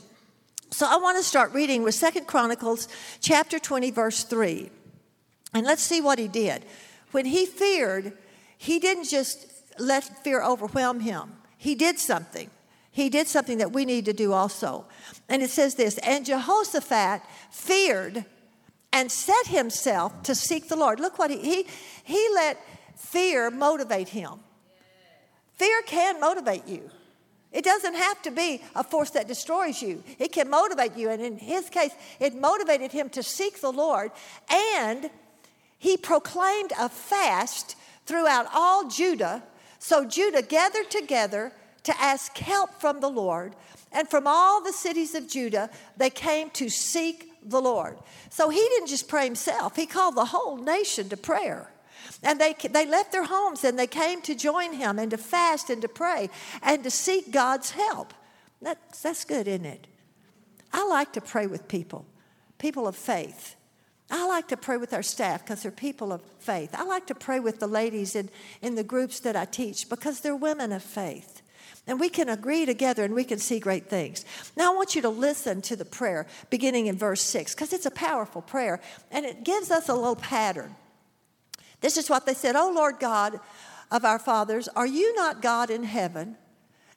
So 0.71 0.87
I 0.89 0.97
want 0.97 1.17
to 1.19 1.23
start 1.23 1.53
reading 1.53 1.83
with 1.83 1.95
Second 1.95 2.27
Chronicles 2.27 2.89
chapter 3.21 3.59
20, 3.59 3.91
verse 3.91 4.25
3. 4.25 4.71
And 5.55 5.67
let's 5.67 5.83
see 5.83 6.01
what 6.01 6.19
he 6.19 6.29
did. 6.29 6.65
When 7.13 7.25
he 7.25 7.47
feared, 7.47 8.13
he 8.59 8.79
didn't 8.79 9.05
just 9.05 9.47
let 9.79 10.25
fear 10.25 10.43
overwhelm 10.43 11.01
him, 11.01 11.33
he 11.57 11.75
did 11.75 11.99
something 11.99 12.51
he 12.97 13.11
did 13.11 13.29
something 13.29 13.59
that 13.59 13.75
we 13.75 13.85
need 13.85 14.07
to 14.07 14.15
do 14.15 14.33
also. 14.33 14.87
And 15.29 15.43
it 15.43 15.51
says 15.51 15.75
this 15.75 15.99
And 15.99 16.25
Jehoshaphat 16.25 17.21
feared 17.51 18.25
and 18.91 19.13
set 19.13 19.49
himself 19.49 20.23
to 20.23 20.35
seek 20.35 20.69
the 20.69 20.77
Lord. 20.77 20.99
Look 20.99 21.19
what 21.19 21.31
he, 21.31 21.39
he, 21.39 21.67
he 22.05 22.29
let 22.35 22.59
fear 22.97 23.51
motivate 23.51 24.09
him. 24.09 24.41
Fear 25.57 25.83
can 25.83 26.19
motivate 26.21 26.67
you. 26.67 26.91
It 27.57 27.65
doesn't 27.65 27.95
have 27.95 28.21
to 28.21 28.31
be 28.31 28.61
a 28.75 28.85
force 28.85 29.09
that 29.13 29.27
destroys 29.27 29.81
you. 29.81 30.05
It 30.19 30.31
can 30.31 30.51
motivate 30.51 30.95
you. 30.95 31.09
And 31.09 31.23
in 31.23 31.39
his 31.39 31.71
case, 31.71 31.93
it 32.21 32.35
motivated 32.35 32.93
him 32.93 33.09
to 33.11 33.23
seek 33.23 33.63
the 33.63 33.73
Lord. 33.73 34.11
And 34.51 35.09
he 35.79 35.97
proclaimed 35.97 36.75
a 36.79 36.91
fast 36.91 37.75
throughout 38.05 38.47
all 38.53 38.89
Judah. 38.89 39.43
So 39.79 40.05
Judah 40.05 40.43
gathered 40.43 40.91
together 40.91 41.51
to 41.85 41.99
ask 41.99 42.37
help 42.37 42.79
from 42.79 43.01
the 43.01 43.09
Lord. 43.09 43.57
And 43.91 44.07
from 44.07 44.27
all 44.27 44.63
the 44.63 44.75
cities 44.75 45.15
of 45.15 45.27
Judah, 45.27 45.71
they 45.97 46.11
came 46.11 46.51
to 46.51 46.69
seek 46.69 47.33
the 47.43 47.63
Lord. 47.63 47.97
So 48.29 48.51
he 48.51 48.61
didn't 48.61 48.89
just 48.89 49.09
pray 49.09 49.25
himself, 49.25 49.77
he 49.77 49.87
called 49.87 50.15
the 50.15 50.27
whole 50.27 50.59
nation 50.59 51.09
to 51.09 51.17
prayer. 51.17 51.71
And 52.23 52.41
they, 52.41 52.55
they 52.55 52.87
left 52.87 53.13
their 53.13 53.25
homes 53.25 53.63
and 53.65 53.79
they 53.79 53.87
came 53.87 54.23
to 54.23 54.35
join 54.35 54.73
him 54.73 54.99
and 54.99 55.11
to 55.11 55.19
fast 55.19 55.71
and 55.71 55.83
to 55.83 55.89
pray 55.89 56.31
and 56.63 56.83
to 56.85 56.91
seek 56.91 57.31
God's 57.31 57.73
help. 57.73 58.15
That's, 58.63 59.03
that's 59.03 59.25
good, 59.25 59.47
isn't 59.47 59.67
it? 59.67 59.87
I 60.73 60.87
like 60.87 61.13
to 61.13 61.21
pray 61.21 61.47
with 61.47 61.69
people, 61.69 62.07
people 62.59 62.89
of 62.89 62.97
faith. 62.97 63.57
I 64.11 64.27
like 64.27 64.49
to 64.49 64.57
pray 64.57 64.77
with 64.77 64.95
our 64.95 65.03
staff 65.03 65.45
because 65.45 65.63
they're 65.63 65.73
people 65.73 66.13
of 66.13 66.23
faith. 66.39 66.71
I 66.75 66.85
like 66.85 67.07
to 67.09 67.15
pray 67.15 67.41
with 67.41 67.59
the 67.59 67.67
ladies 67.67 68.15
in, 68.15 68.31
in 68.63 68.77
the 68.77 68.85
groups 68.85 69.21
that 69.21 69.37
I 69.37 69.45
teach 69.45 69.89
because 69.89 70.21
they're 70.21 70.37
women 70.37 70.73
of 70.73 70.83
faith. 70.83 71.43
And 71.89 72.01
we 72.01 72.09
can 72.09 72.29
agree 72.29 72.67
together 72.67 73.05
and 73.05 73.15
we 73.15 73.25
can 73.25 73.39
see 73.39 73.59
great 73.59 73.89
things. 73.89 74.25
Now, 74.57 74.73
I 74.73 74.77
want 74.77 74.95
you 74.95 75.03
to 75.03 75.09
listen 75.09 75.63
to 75.63 75.77
the 75.77 75.85
prayer 75.85 76.27
beginning 76.51 76.87
in 76.87 76.97
verse 76.97 77.23
6 77.23 77.55
because 77.55 77.73
it's 77.73 77.87
a 77.87 77.91
powerful 77.91 78.43
prayer 78.43 78.81
and 79.11 79.25
it 79.25 79.45
gives 79.45 79.71
us 79.71 79.89
a 79.89 79.95
little 79.95 80.17
pattern. 80.17 80.75
This 81.81 81.97
is 81.97 82.11
what 82.11 82.27
they 82.27 82.35
said 82.35 82.57
Oh 82.57 82.73
Lord 82.75 82.99
God 82.99 83.41
of 83.91 84.05
our 84.05 84.19
fathers, 84.19 84.69
are 84.69 84.87
you 84.87 85.15
not 85.15 85.43
God 85.43 85.71
in 85.71 85.85
heaven? 85.85 86.37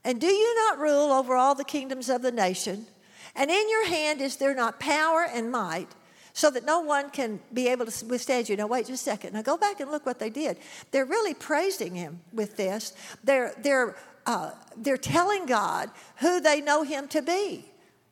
And 0.04 0.20
do 0.20 0.28
you 0.28 0.56
not 0.56 0.80
rule 0.80 1.12
over 1.12 1.36
all 1.36 1.56
the 1.56 1.64
kingdoms 1.64 2.10
of 2.10 2.22
the 2.22 2.32
nation? 2.32 2.88
And 3.36 3.52
in 3.52 3.70
your 3.70 3.88
hand 3.88 4.22
is 4.22 4.38
there 4.38 4.56
not 4.56 4.80
power 4.80 5.24
and 5.24 5.52
might? 5.52 5.94
so 6.34 6.50
that 6.50 6.66
no 6.66 6.80
one 6.80 7.10
can 7.10 7.40
be 7.54 7.68
able 7.68 7.86
to 7.86 8.06
withstand 8.06 8.48
you. 8.48 8.56
Now, 8.56 8.68
wait 8.68 8.88
just 8.88 9.06
a 9.06 9.10
second. 9.12 9.34
Now, 9.34 9.42
go 9.42 9.58
back 9.58 9.82
and 9.82 9.92
look 9.92 10.06
what 10.06 10.20
they 10.20 10.30
did. 10.30 10.58
They're 10.92 11.06
really 11.06 11.34
praising 11.34 11.96
him 11.96 12.22
with 12.32 12.56
this. 12.56 12.94
They're, 13.26 13.54
they're, 13.62 13.98
uh, 14.26 14.52
they're 14.78 14.96
telling 14.96 15.46
God 15.46 15.90
who 16.18 16.40
they 16.40 16.62
know 16.62 16.84
him 16.84 17.10
to 17.10 17.22
be. 17.22 17.66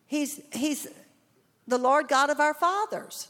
He's, 0.08 0.42
he's 0.52 0.88
the 1.68 1.78
Lord 1.78 2.10
God 2.10 2.30
of 2.30 2.42
our 2.42 2.54
fathers. 2.54 3.30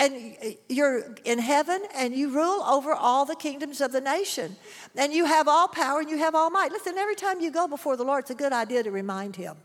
And 0.00 0.56
you're 0.68 1.16
in 1.24 1.40
heaven 1.40 1.82
and 1.94 2.14
you 2.14 2.30
rule 2.30 2.62
over 2.62 2.94
all 2.94 3.24
the 3.24 3.34
kingdoms 3.34 3.80
of 3.80 3.90
the 3.90 4.00
nation. 4.00 4.56
And 4.94 5.12
you 5.12 5.24
have 5.24 5.48
all 5.48 5.66
power 5.66 6.00
and 6.00 6.08
you 6.08 6.18
have 6.18 6.36
all 6.36 6.50
might. 6.50 6.70
Listen, 6.70 6.96
every 6.96 7.16
time 7.16 7.40
you 7.40 7.50
go 7.50 7.66
before 7.66 7.96
the 7.96 8.04
Lord, 8.04 8.22
it's 8.22 8.30
a 8.30 8.36
good 8.36 8.52
idea 8.52 8.84
to 8.84 8.92
remind 8.92 9.34
him 9.34 9.56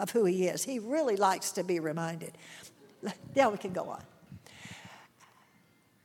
of 0.00 0.10
who 0.10 0.24
he 0.24 0.46
is. 0.48 0.64
He 0.64 0.80
really 0.80 1.16
likes 1.16 1.52
to 1.52 1.64
be 1.64 1.80
reminded. 1.80 2.32
Now 3.36 3.50
we 3.50 3.58
can 3.58 3.72
go 3.72 3.88
on. 3.88 4.02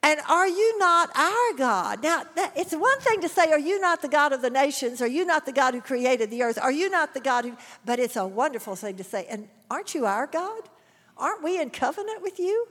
And 0.04 0.20
are 0.28 0.48
you 0.48 0.78
not 0.80 1.16
our 1.16 1.54
God? 1.58 2.04
Now, 2.04 2.24
that, 2.36 2.54
it's 2.56 2.74
one 2.74 3.00
thing 3.00 3.22
to 3.22 3.30
say, 3.30 3.52
Are 3.52 3.60
you 3.60 3.80
not 3.80 4.02
the 4.02 4.08
God 4.08 4.34
of 4.34 4.42
the 4.42 4.50
nations? 4.50 5.02
Are 5.02 5.08
you 5.08 5.26
not 5.26 5.46
the 5.46 5.52
God 5.52 5.74
who 5.74 5.82
created 5.82 6.32
the 6.32 6.42
earth? 6.42 6.60
Are 6.62 6.72
you 6.72 6.90
not 6.90 7.14
the 7.14 7.20
God 7.20 7.46
who. 7.46 7.56
But 7.86 8.00
it's 8.00 8.16
a 8.16 8.26
wonderful 8.26 8.76
thing 8.76 8.98
to 8.98 9.04
say. 9.04 9.26
And 9.30 9.48
aren't 9.70 9.94
you 9.94 10.06
our 10.06 10.28
God? 10.28 10.64
Aren't 11.18 11.44
we 11.44 11.62
in 11.62 11.70
covenant 11.70 12.22
with 12.22 12.40
you? 12.40 12.68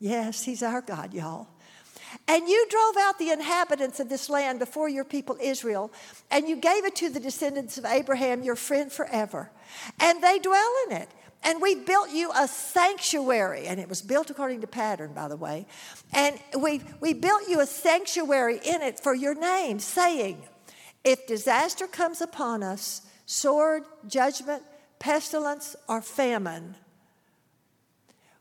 Yes, 0.00 0.42
He's 0.42 0.62
our 0.62 0.80
God, 0.80 1.14
y'all. 1.14 1.46
And 2.26 2.48
you 2.48 2.66
drove 2.68 2.96
out 2.98 3.18
the 3.18 3.30
inhabitants 3.30 4.00
of 4.00 4.08
this 4.08 4.28
land 4.28 4.58
before 4.58 4.88
your 4.88 5.04
people 5.04 5.36
Israel, 5.40 5.92
and 6.30 6.48
you 6.48 6.56
gave 6.56 6.84
it 6.84 6.96
to 6.96 7.10
the 7.10 7.20
descendants 7.20 7.78
of 7.78 7.84
Abraham, 7.84 8.42
your 8.42 8.56
friend 8.56 8.90
forever. 8.90 9.50
And 10.00 10.22
they 10.22 10.38
dwell 10.38 10.72
in 10.88 10.96
it. 10.96 11.08
And 11.42 11.62
we 11.62 11.74
built 11.74 12.10
you 12.10 12.30
a 12.34 12.48
sanctuary, 12.48 13.66
and 13.66 13.80
it 13.80 13.88
was 13.88 14.02
built 14.02 14.28
according 14.28 14.60
to 14.60 14.66
pattern, 14.66 15.12
by 15.14 15.28
the 15.28 15.36
way. 15.36 15.66
And 16.12 16.38
we, 16.58 16.82
we 17.00 17.14
built 17.14 17.48
you 17.48 17.60
a 17.60 17.66
sanctuary 17.66 18.60
in 18.64 18.82
it 18.82 19.00
for 19.00 19.14
your 19.14 19.34
name, 19.34 19.78
saying, 19.78 20.42
If 21.02 21.26
disaster 21.26 21.86
comes 21.86 22.20
upon 22.20 22.62
us, 22.62 23.02
sword, 23.24 23.84
judgment, 24.06 24.62
pestilence, 24.98 25.76
or 25.88 26.02
famine, 26.02 26.74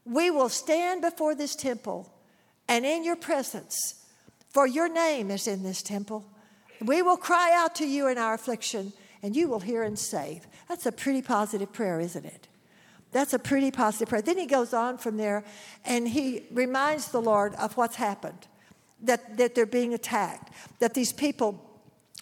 we 0.10 0.32
will 0.32 0.50
stand 0.50 1.02
before 1.02 1.36
this 1.36 1.56
temple 1.56 2.12
and 2.68 2.86
in 2.86 3.04
your 3.04 3.16
presence, 3.16 4.06
for 4.50 4.68
your 4.68 4.90
name 4.90 5.32
is 5.32 5.48
in 5.48 5.64
this 5.64 5.82
temple. 5.82 6.26
We 6.82 7.02
will 7.02 7.18
cry 7.18 7.52
out 7.54 7.76
to 7.76 7.88
you 7.88 8.08
in 8.08 8.18
our 8.18 8.34
affliction, 8.34 8.94
and 9.22 9.36
you 9.36 9.48
will 9.48 9.60
hear 9.60 9.84
and 9.84 9.98
save. 9.98 10.48
That's 10.68 10.86
a 10.86 10.92
pretty 10.92 11.22
positive 11.22 11.74
prayer, 11.74 12.00
isn't 12.00 12.26
it? 12.26 12.48
That's 13.12 13.34
a 13.34 13.40
pretty 13.40 13.72
positive 13.72 14.10
prayer. 14.10 14.22
Then 14.22 14.38
he 14.38 14.46
goes 14.46 14.74
on 14.74 14.98
from 14.98 15.18
there 15.18 15.44
and 15.84 16.08
he 16.08 16.44
reminds 16.52 17.10
the 17.10 17.22
Lord 17.22 17.56
of 17.56 17.76
what's 17.76 17.96
happened 17.96 18.48
that, 19.02 19.38
that 19.38 19.56
they're 19.56 19.66
being 19.66 19.96
attacked, 19.96 20.54
that 20.80 20.94
these 20.94 21.12
people 21.12 21.66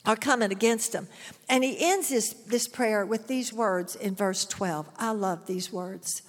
are 0.06 0.16
coming 0.16 0.52
against 0.52 0.94
them. 0.94 1.10
And 1.50 1.64
he 1.64 1.76
ends 1.78 2.08
this, 2.08 2.32
this 2.34 2.70
prayer 2.70 3.06
with 3.06 3.28
these 3.28 3.52
words 3.52 3.96
in 3.96 4.16
verse 4.16 4.46
12. 4.46 4.88
I 4.98 5.12
love 5.12 5.46
these 5.46 5.74
words. 5.74 6.22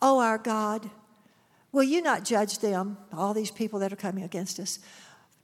Oh, 0.00 0.20
our 0.20 0.38
God, 0.38 0.90
will 1.72 1.82
you 1.82 2.00
not 2.02 2.24
judge 2.24 2.58
them, 2.58 2.98
all 3.12 3.34
these 3.34 3.50
people 3.50 3.78
that 3.80 3.92
are 3.92 3.96
coming 3.96 4.24
against 4.24 4.60
us? 4.60 4.78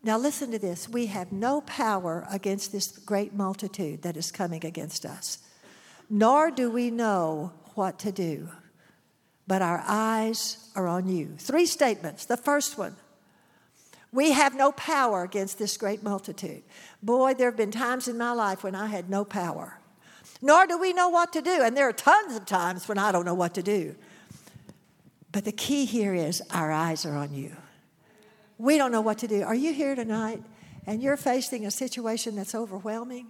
Now, 0.02 0.18
listen 0.18 0.50
to 0.50 0.58
this. 0.58 0.88
We 0.88 1.06
have 1.06 1.32
no 1.32 1.62
power 1.62 2.26
against 2.30 2.72
this 2.72 2.88
great 2.88 3.32
multitude 3.32 4.02
that 4.02 4.16
is 4.16 4.30
coming 4.30 4.64
against 4.64 5.06
us 5.06 5.38
nor 6.10 6.50
do 6.50 6.70
we 6.70 6.90
know 6.90 7.52
what 7.74 7.98
to 8.00 8.12
do, 8.12 8.48
but 9.46 9.62
our 9.62 9.82
eyes 9.86 10.70
are 10.74 10.86
on 10.86 11.08
you. 11.08 11.34
Three 11.38 11.66
statements. 11.66 12.24
The 12.24 12.36
first 12.36 12.78
one 12.78 12.96
we 14.12 14.30
have 14.30 14.54
no 14.54 14.70
power 14.70 15.24
against 15.24 15.58
this 15.58 15.76
great 15.76 16.04
multitude. 16.04 16.62
Boy, 17.02 17.34
there 17.34 17.48
have 17.48 17.56
been 17.56 17.72
times 17.72 18.06
in 18.06 18.16
my 18.16 18.30
life 18.30 18.62
when 18.62 18.76
I 18.76 18.86
had 18.86 19.10
no 19.10 19.24
power. 19.24 19.80
Nor 20.40 20.68
do 20.68 20.78
we 20.78 20.92
know 20.92 21.08
what 21.08 21.32
to 21.32 21.42
do. 21.42 21.62
And 21.62 21.76
there 21.76 21.88
are 21.88 21.92
tons 21.92 22.36
of 22.36 22.46
times 22.46 22.86
when 22.86 22.96
I 22.96 23.10
don't 23.10 23.24
know 23.24 23.34
what 23.34 23.54
to 23.54 23.62
do. 23.62 23.96
But 25.34 25.44
the 25.44 25.50
key 25.50 25.84
here 25.84 26.14
is 26.14 26.40
our 26.52 26.70
eyes 26.70 27.04
are 27.04 27.16
on 27.16 27.34
you. 27.34 27.56
We 28.56 28.78
don't 28.78 28.92
know 28.92 29.00
what 29.00 29.18
to 29.18 29.26
do. 29.26 29.42
Are 29.42 29.54
you 29.54 29.72
here 29.72 29.96
tonight 29.96 30.40
and 30.86 31.02
you're 31.02 31.16
facing 31.16 31.66
a 31.66 31.72
situation 31.72 32.36
that's 32.36 32.54
overwhelming? 32.54 33.26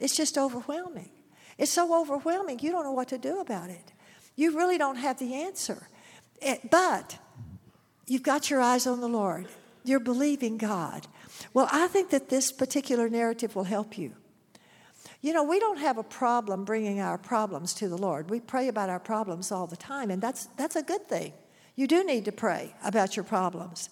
It's 0.00 0.16
just 0.16 0.36
overwhelming. 0.36 1.10
It's 1.56 1.70
so 1.70 2.00
overwhelming, 2.00 2.58
you 2.58 2.72
don't 2.72 2.82
know 2.82 2.90
what 2.90 3.06
to 3.10 3.18
do 3.18 3.38
about 3.38 3.70
it. 3.70 3.92
You 4.34 4.56
really 4.56 4.78
don't 4.78 4.96
have 4.96 5.20
the 5.20 5.32
answer. 5.32 5.86
It, 6.42 6.72
but 6.72 7.18
you've 8.08 8.24
got 8.24 8.50
your 8.50 8.60
eyes 8.60 8.88
on 8.88 9.00
the 9.00 9.08
Lord, 9.08 9.46
you're 9.84 10.00
believing 10.00 10.58
God. 10.58 11.06
Well, 11.52 11.68
I 11.70 11.86
think 11.86 12.10
that 12.10 12.30
this 12.30 12.50
particular 12.50 13.08
narrative 13.08 13.54
will 13.54 13.62
help 13.62 13.96
you. 13.96 14.14
You 15.20 15.32
know, 15.32 15.44
we 15.44 15.60
don't 15.60 15.78
have 15.78 15.98
a 15.98 16.02
problem 16.02 16.64
bringing 16.64 16.98
our 16.98 17.16
problems 17.16 17.74
to 17.74 17.88
the 17.88 17.96
Lord. 17.96 18.28
We 18.28 18.40
pray 18.40 18.66
about 18.66 18.90
our 18.90 18.98
problems 18.98 19.52
all 19.52 19.68
the 19.68 19.76
time, 19.76 20.10
and 20.10 20.20
that's, 20.20 20.46
that's 20.56 20.74
a 20.74 20.82
good 20.82 21.06
thing. 21.06 21.32
You 21.76 21.86
do 21.86 22.04
need 22.04 22.24
to 22.26 22.32
pray 22.32 22.74
about 22.84 23.16
your 23.16 23.24
problems. 23.24 23.90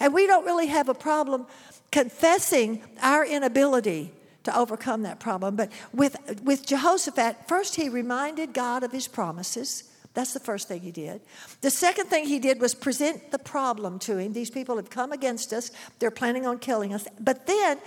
And 0.00 0.12
we 0.12 0.26
don't 0.26 0.44
really 0.44 0.66
have 0.66 0.88
a 0.88 0.94
problem 0.94 1.46
confessing 1.92 2.82
our 3.00 3.24
inability 3.24 4.12
to 4.44 4.56
overcome 4.56 5.02
that 5.02 5.20
problem. 5.20 5.56
But 5.56 5.70
with, 5.92 6.16
with 6.42 6.66
Jehoshaphat, 6.66 7.46
first 7.46 7.76
he 7.76 7.88
reminded 7.88 8.52
God 8.52 8.82
of 8.82 8.92
his 8.92 9.06
promises. 9.06 9.84
That's 10.14 10.32
the 10.32 10.40
first 10.40 10.66
thing 10.66 10.80
he 10.80 10.90
did. 10.90 11.20
The 11.60 11.70
second 11.70 12.06
thing 12.06 12.26
he 12.26 12.38
did 12.38 12.60
was 12.60 12.74
present 12.74 13.30
the 13.30 13.38
problem 13.38 13.98
to 14.00 14.18
him. 14.18 14.32
These 14.32 14.50
people 14.50 14.76
have 14.76 14.90
come 14.90 15.12
against 15.12 15.52
us, 15.52 15.70
they're 15.98 16.10
planning 16.10 16.46
on 16.46 16.58
killing 16.58 16.92
us. 16.92 17.06
But 17.20 17.46
then 17.46 17.78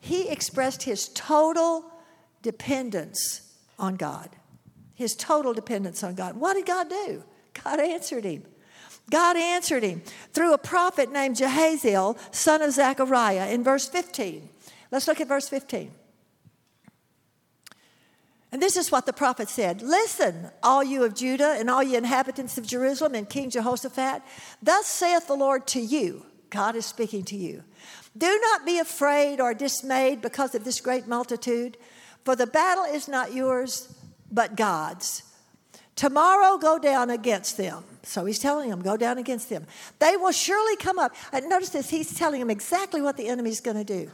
he 0.00 0.28
expressed 0.28 0.82
his 0.82 1.08
total 1.08 1.84
dependence 2.42 3.42
on 3.78 3.96
God. 3.96 4.30
His 4.94 5.14
total 5.14 5.54
dependence 5.54 6.02
on 6.02 6.16
God. 6.16 6.36
What 6.36 6.54
did 6.54 6.66
God 6.66 6.88
do? 6.88 7.22
God 7.62 7.78
answered 7.80 8.24
him. 8.24 8.42
God 9.10 9.36
answered 9.36 9.82
him 9.82 10.02
through 10.32 10.52
a 10.52 10.58
prophet 10.58 11.10
named 11.10 11.36
Jahaziel, 11.36 12.18
son 12.34 12.62
of 12.62 12.72
Zechariah, 12.72 13.50
in 13.50 13.64
verse 13.64 13.88
15. 13.88 14.48
Let's 14.90 15.08
look 15.08 15.20
at 15.20 15.28
verse 15.28 15.48
15. 15.48 15.92
And 18.50 18.62
this 18.62 18.76
is 18.76 18.90
what 18.90 19.06
the 19.06 19.12
prophet 19.12 19.48
said 19.48 19.82
Listen, 19.82 20.50
all 20.62 20.82
you 20.82 21.04
of 21.04 21.14
Judah 21.14 21.56
and 21.58 21.68
all 21.68 21.82
you 21.82 21.98
inhabitants 21.98 22.58
of 22.58 22.66
Jerusalem 22.66 23.14
and 23.14 23.28
King 23.28 23.50
Jehoshaphat, 23.50 24.22
thus 24.62 24.86
saith 24.86 25.26
the 25.26 25.34
Lord 25.34 25.66
to 25.68 25.80
you. 25.80 26.24
God 26.50 26.76
is 26.76 26.86
speaking 26.86 27.24
to 27.24 27.36
you. 27.36 27.62
Do 28.16 28.38
not 28.40 28.64
be 28.64 28.78
afraid 28.78 29.38
or 29.38 29.52
dismayed 29.52 30.22
because 30.22 30.54
of 30.54 30.64
this 30.64 30.80
great 30.80 31.06
multitude, 31.06 31.76
for 32.24 32.34
the 32.34 32.46
battle 32.46 32.84
is 32.84 33.06
not 33.06 33.34
yours, 33.34 33.94
but 34.30 34.56
God's. 34.56 35.22
Tomorrow 35.98 36.58
go 36.58 36.78
down 36.78 37.10
against 37.10 37.56
them. 37.56 37.82
So 38.04 38.24
he's 38.24 38.38
telling 38.38 38.70
them, 38.70 38.82
go 38.82 38.96
down 38.96 39.18
against 39.18 39.50
them. 39.50 39.66
They 39.98 40.16
will 40.16 40.30
surely 40.30 40.76
come 40.76 40.96
up. 40.96 41.12
And 41.32 41.48
notice 41.48 41.70
this, 41.70 41.90
he's 41.90 42.16
telling 42.16 42.38
them 42.38 42.50
exactly 42.50 43.02
what 43.02 43.16
the 43.16 43.26
enemy's 43.26 43.60
going 43.60 43.78
to 43.78 43.82
do. 43.82 44.08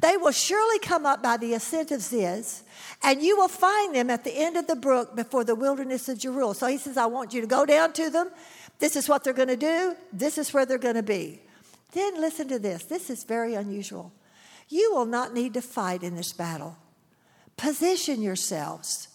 They 0.00 0.18
will 0.18 0.32
surely 0.32 0.78
come 0.80 1.06
up 1.06 1.22
by 1.22 1.38
the 1.38 1.54
ascent 1.54 1.92
of 1.92 2.02
Ziz, 2.02 2.62
and 3.02 3.22
you 3.22 3.38
will 3.38 3.48
find 3.48 3.94
them 3.94 4.10
at 4.10 4.22
the 4.22 4.36
end 4.36 4.58
of 4.58 4.66
the 4.66 4.76
brook 4.76 5.16
before 5.16 5.42
the 5.42 5.54
wilderness 5.54 6.10
of 6.10 6.18
Jeruel. 6.18 6.54
So 6.54 6.66
he 6.66 6.76
says, 6.76 6.98
I 6.98 7.06
want 7.06 7.32
you 7.32 7.40
to 7.40 7.46
go 7.46 7.64
down 7.64 7.94
to 7.94 8.10
them. 8.10 8.28
This 8.78 8.94
is 8.94 9.08
what 9.08 9.24
they're 9.24 9.32
going 9.32 9.48
to 9.48 9.56
do. 9.56 9.96
This 10.12 10.36
is 10.36 10.52
where 10.52 10.66
they're 10.66 10.76
going 10.76 10.96
to 10.96 11.02
be. 11.02 11.40
Then 11.92 12.20
listen 12.20 12.48
to 12.48 12.58
this. 12.58 12.84
This 12.84 13.08
is 13.08 13.24
very 13.24 13.54
unusual. 13.54 14.12
You 14.68 14.92
will 14.92 15.06
not 15.06 15.32
need 15.32 15.54
to 15.54 15.62
fight 15.62 16.02
in 16.02 16.16
this 16.16 16.34
battle. 16.34 16.76
Position 17.56 18.20
yourselves, 18.20 19.08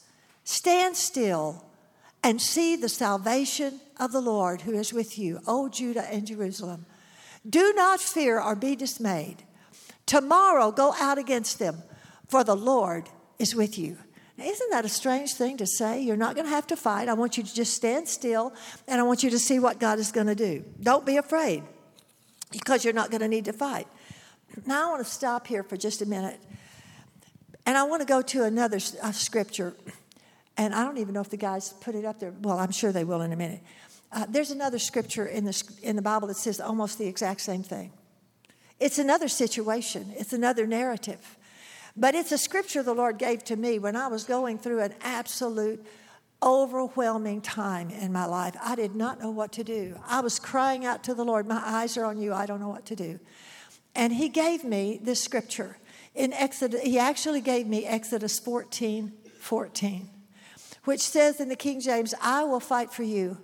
stand 0.43 0.97
still, 0.97 1.63
and 2.25 2.41
see 2.41 2.75
the 2.75 2.89
salvation 2.89 3.79
of 3.99 4.11
the 4.11 4.19
Lord 4.19 4.61
who 4.61 4.73
is 4.73 4.91
with 4.91 5.19
you, 5.19 5.39
O 5.45 5.69
Judah 5.69 6.11
and 6.11 6.25
Jerusalem. 6.25 6.87
Do 7.47 7.71
not 7.75 8.01
fear 8.01 8.41
or 8.41 8.55
be 8.55 8.75
dismayed. 8.75 9.43
Tomorrow 10.07 10.71
go 10.71 10.95
out 10.99 11.19
against 11.19 11.59
them, 11.59 11.83
for 12.27 12.43
the 12.43 12.55
Lord 12.55 13.09
is 13.37 13.53
with 13.53 13.77
you. 13.77 13.99
Now, 14.37 14.45
isn't 14.45 14.71
that 14.71 14.85
a 14.85 14.89
strange 14.89 15.35
thing 15.35 15.57
to 15.57 15.67
say? 15.67 16.01
You're 16.01 16.17
not 16.17 16.33
going 16.33 16.47
to 16.47 16.51
have 16.51 16.65
to 16.67 16.75
fight. 16.75 17.09
I 17.09 17.13
want 17.13 17.37
you 17.37 17.43
to 17.43 17.53
just 17.53 17.75
stand 17.75 18.07
still 18.07 18.55
and 18.87 18.99
I 18.99 19.03
want 19.03 19.21
you 19.21 19.29
to 19.29 19.37
see 19.37 19.59
what 19.59 19.79
God 19.79 19.99
is 19.99 20.11
going 20.11 20.25
to 20.25 20.35
do. 20.35 20.65
Don't 20.81 21.05
be 21.05 21.17
afraid 21.17 21.61
because 22.51 22.83
you're 22.83 22.93
not 22.95 23.11
going 23.11 23.21
to 23.21 23.27
need 23.27 23.45
to 23.45 23.53
fight. 23.53 23.87
Now, 24.65 24.87
I 24.87 24.91
want 24.93 25.05
to 25.05 25.11
stop 25.11 25.45
here 25.45 25.61
for 25.61 25.77
just 25.77 26.01
a 26.01 26.07
minute 26.07 26.39
and 27.67 27.77
I 27.77 27.83
want 27.83 28.01
to 28.01 28.07
go 28.07 28.23
to 28.23 28.45
another 28.45 28.79
scripture. 28.79 29.75
And 30.57 30.73
I 30.73 30.83
don't 30.83 30.97
even 30.97 31.13
know 31.13 31.21
if 31.21 31.29
the 31.29 31.37
guys 31.37 31.73
put 31.81 31.95
it 31.95 32.05
up 32.05 32.19
there. 32.19 32.33
Well, 32.41 32.59
I'm 32.59 32.71
sure 32.71 32.91
they 32.91 33.03
will 33.03 33.21
in 33.21 33.33
a 33.33 33.35
minute. 33.35 33.61
Uh, 34.11 34.25
there's 34.29 34.51
another 34.51 34.79
scripture 34.79 35.25
in 35.25 35.43
the, 35.43 35.63
in 35.81 35.95
the 35.95 36.01
Bible 36.01 36.27
that 36.29 36.37
says 36.37 36.59
almost 36.59 36.97
the 36.97 37.07
exact 37.07 37.41
same 37.41 37.63
thing. 37.63 37.91
It's 38.79 38.99
another 38.99 39.27
situation, 39.27 40.13
it's 40.17 40.33
another 40.33 40.67
narrative. 40.67 41.37
But 41.97 42.13
it's 42.13 42.31
a 42.31 42.37
scripture 42.37 42.83
the 42.83 42.93
Lord 42.93 43.17
gave 43.17 43.43
to 43.45 43.55
me 43.55 43.79
when 43.79 43.95
I 43.95 44.07
was 44.07 44.25
going 44.25 44.57
through 44.57 44.81
an 44.81 44.93
absolute 45.01 45.85
overwhelming 46.43 47.41
time 47.41 47.89
in 47.89 48.11
my 48.11 48.25
life. 48.25 48.55
I 48.61 48.75
did 48.75 48.95
not 48.95 49.21
know 49.21 49.31
what 49.31 49.53
to 49.53 49.63
do. 49.63 49.97
I 50.05 50.19
was 50.19 50.37
crying 50.37 50.85
out 50.85 51.03
to 51.05 51.13
the 51.13 51.23
Lord, 51.23 51.47
My 51.47 51.61
eyes 51.65 51.95
are 51.97 52.05
on 52.05 52.19
you. 52.19 52.33
I 52.33 52.45
don't 52.45 52.59
know 52.59 52.69
what 52.69 52.85
to 52.87 52.95
do. 52.95 53.19
And 53.95 54.13
He 54.13 54.27
gave 54.27 54.63
me 54.63 54.99
this 55.01 55.21
scripture 55.21 55.77
in 56.13 56.33
Exodus. 56.33 56.81
He 56.81 56.99
actually 56.99 57.41
gave 57.41 57.67
me 57.67 57.85
Exodus 57.85 58.39
14 58.39 59.13
14, 59.39 60.09
which 60.85 61.01
says 61.01 61.39
in 61.39 61.49
the 61.49 61.55
King 61.55 61.81
James, 61.81 62.13
I 62.21 62.43
will 62.43 62.59
fight 62.59 62.91
for 62.91 63.03
you, 63.03 63.37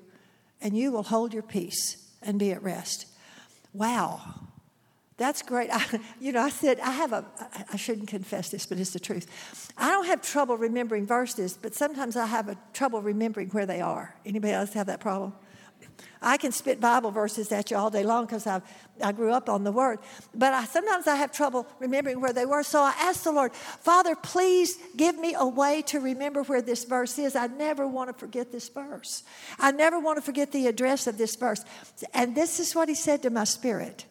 and 0.61 0.77
you 0.77 0.91
will 0.91 1.03
hold 1.03 1.33
your 1.33 1.43
peace 1.43 1.97
and 2.21 2.39
be 2.39 2.51
at 2.51 2.63
rest. 2.63 3.07
Wow. 3.73 4.21
That's 5.17 5.43
great. 5.43 5.69
I, 5.73 5.83
you 6.19 6.31
know, 6.31 6.41
I 6.41 6.49
said, 6.49 6.79
I 6.79 6.91
have 6.91 7.13
a, 7.13 7.25
I 7.71 7.77
shouldn't 7.77 8.07
confess 8.07 8.49
this, 8.49 8.65
but 8.65 8.79
it's 8.79 8.91
the 8.91 8.99
truth. 8.99 9.27
I 9.77 9.89
don't 9.91 10.05
have 10.05 10.21
trouble 10.21 10.57
remembering 10.57 11.05
verses, 11.05 11.57
but 11.61 11.75
sometimes 11.75 12.15
I 12.15 12.25
have 12.25 12.49
a 12.49 12.57
trouble 12.73 13.01
remembering 13.01 13.49
where 13.49 13.65
they 13.65 13.81
are. 13.81 14.15
Anybody 14.25 14.53
else 14.53 14.73
have 14.73 14.87
that 14.87 14.99
problem? 14.99 15.33
I 16.21 16.37
can 16.37 16.51
spit 16.51 16.79
Bible 16.79 17.11
verses 17.11 17.51
at 17.51 17.71
you 17.71 17.77
all 17.77 17.89
day 17.89 18.03
long 18.03 18.25
because 18.25 18.45
I, 18.45 18.61
I 19.03 19.11
grew 19.11 19.31
up 19.31 19.49
on 19.49 19.63
the 19.63 19.71
Word. 19.71 19.99
But 20.35 20.53
I, 20.53 20.65
sometimes 20.65 21.07
I 21.07 21.15
have 21.15 21.31
trouble 21.31 21.67
remembering 21.79 22.21
where 22.21 22.33
they 22.33 22.45
were. 22.45 22.63
So 22.63 22.81
I 22.81 22.93
asked 22.99 23.23
the 23.23 23.31
Lord, 23.31 23.53
Father, 23.53 24.15
please 24.15 24.77
give 24.95 25.17
me 25.17 25.35
a 25.37 25.47
way 25.47 25.81
to 25.83 25.99
remember 25.99 26.43
where 26.43 26.61
this 26.61 26.83
verse 26.83 27.17
is. 27.17 27.35
I 27.35 27.47
never 27.47 27.87
want 27.87 28.09
to 28.09 28.13
forget 28.13 28.51
this 28.51 28.69
verse. 28.69 29.23
I 29.57 29.71
never 29.71 29.99
want 29.99 30.17
to 30.17 30.21
forget 30.21 30.51
the 30.51 30.67
address 30.67 31.07
of 31.07 31.17
this 31.17 31.35
verse. 31.35 31.63
And 32.13 32.35
this 32.35 32.59
is 32.59 32.75
what 32.75 32.87
He 32.89 32.95
said 32.95 33.23
to 33.23 33.29
my 33.29 33.45
spirit. 33.45 34.05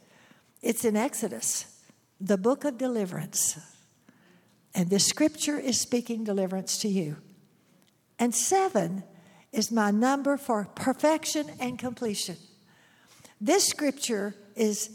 It's 0.62 0.84
in 0.84 0.96
Exodus, 0.96 1.82
the 2.20 2.36
book 2.36 2.64
of 2.64 2.76
deliverance. 2.76 3.58
And 4.74 4.90
this 4.90 5.06
scripture 5.06 5.58
is 5.58 5.80
speaking 5.80 6.24
deliverance 6.24 6.78
to 6.78 6.88
you. 6.88 7.16
And 8.18 8.34
seven 8.34 9.02
is 9.52 9.72
my 9.72 9.90
number 9.90 10.36
for 10.36 10.68
perfection 10.74 11.50
and 11.58 11.78
completion. 11.78 12.36
This 13.40 13.66
scripture 13.66 14.34
is 14.54 14.90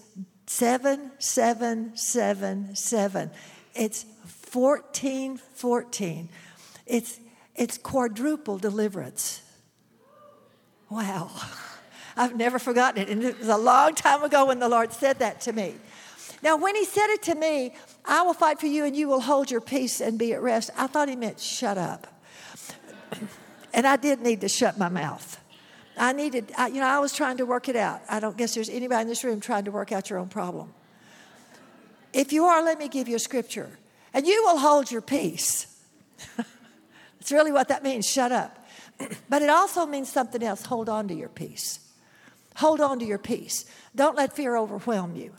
7777. 0.47 3.31
It's 3.73 4.05
1414. 4.53 6.29
It's, 6.85 7.19
it's 7.55 7.77
quadruple 7.77 8.57
deliverance. 8.57 9.41
Wow. 10.89 11.31
I've 12.17 12.37
never 12.37 12.59
forgotten 12.59 13.01
it. 13.01 13.09
And 13.09 13.21
it 13.23 13.39
was 13.39 13.49
a 13.49 13.57
long 13.57 13.95
time 13.95 14.23
ago 14.23 14.45
when 14.45 14.59
the 14.59 14.69
Lord 14.69 14.93
said 14.93 15.19
that 15.19 15.41
to 15.41 15.51
me. 15.51 15.75
Now, 16.41 16.55
when 16.55 16.75
He 16.75 16.85
said 16.85 17.09
it 17.09 17.23
to 17.23 17.35
me, 17.35 17.73
I 18.05 18.21
will 18.21 18.33
fight 18.33 18.57
for 18.59 18.67
you 18.67 18.85
and 18.85 18.95
you 18.95 19.09
will 19.09 19.21
hold 19.21 19.51
your 19.51 19.61
peace 19.61 19.99
and 19.99 20.17
be 20.17 20.33
at 20.33 20.41
rest, 20.41 20.69
I 20.77 20.87
thought 20.87 21.09
He 21.09 21.15
meant 21.15 21.39
shut 21.39 21.77
up. 21.77 22.07
And 23.75 23.85
I 23.85 23.97
did 23.97 24.21
need 24.21 24.41
to 24.41 24.49
shut 24.49 24.79
my 24.79 24.89
mouth. 24.89 25.39
I 25.97 26.13
needed, 26.13 26.51
I, 26.57 26.67
you 26.67 26.79
know, 26.79 26.87
I 26.87 26.99
was 26.99 27.13
trying 27.13 27.37
to 27.37 27.45
work 27.45 27.69
it 27.69 27.75
out. 27.75 28.01
I 28.09 28.19
don't 28.19 28.35
guess 28.35 28.55
there's 28.55 28.69
anybody 28.69 29.01
in 29.01 29.07
this 29.07 29.23
room 29.23 29.39
trying 29.39 29.65
to 29.65 29.71
work 29.71 29.91
out 29.91 30.09
your 30.09 30.17
own 30.17 30.29
problem. 30.29 30.73
If 32.13 32.31
you 32.31 32.45
are, 32.45 32.63
let 32.63 32.79
me 32.79 32.87
give 32.87 33.07
you 33.09 33.17
a 33.17 33.19
scripture. 33.19 33.77
And 34.13 34.25
you 34.25 34.43
will 34.45 34.57
hold 34.57 34.89
your 34.91 35.01
peace. 35.01 35.67
That's 36.37 37.31
really 37.31 37.51
what 37.51 37.67
that 37.67 37.83
means, 37.83 38.09
shut 38.09 38.31
up. 38.31 38.65
But 39.29 39.41
it 39.41 39.49
also 39.49 39.85
means 39.85 40.09
something 40.09 40.41
else 40.41 40.65
hold 40.65 40.87
on 40.87 41.09
to 41.09 41.13
your 41.13 41.27
peace. 41.27 41.79
Hold 42.55 42.79
on 42.79 42.97
to 42.99 43.05
your 43.05 43.17
peace. 43.17 43.65
Don't 43.93 44.15
let 44.15 44.33
fear 44.33 44.55
overwhelm 44.55 45.17
you. 45.17 45.33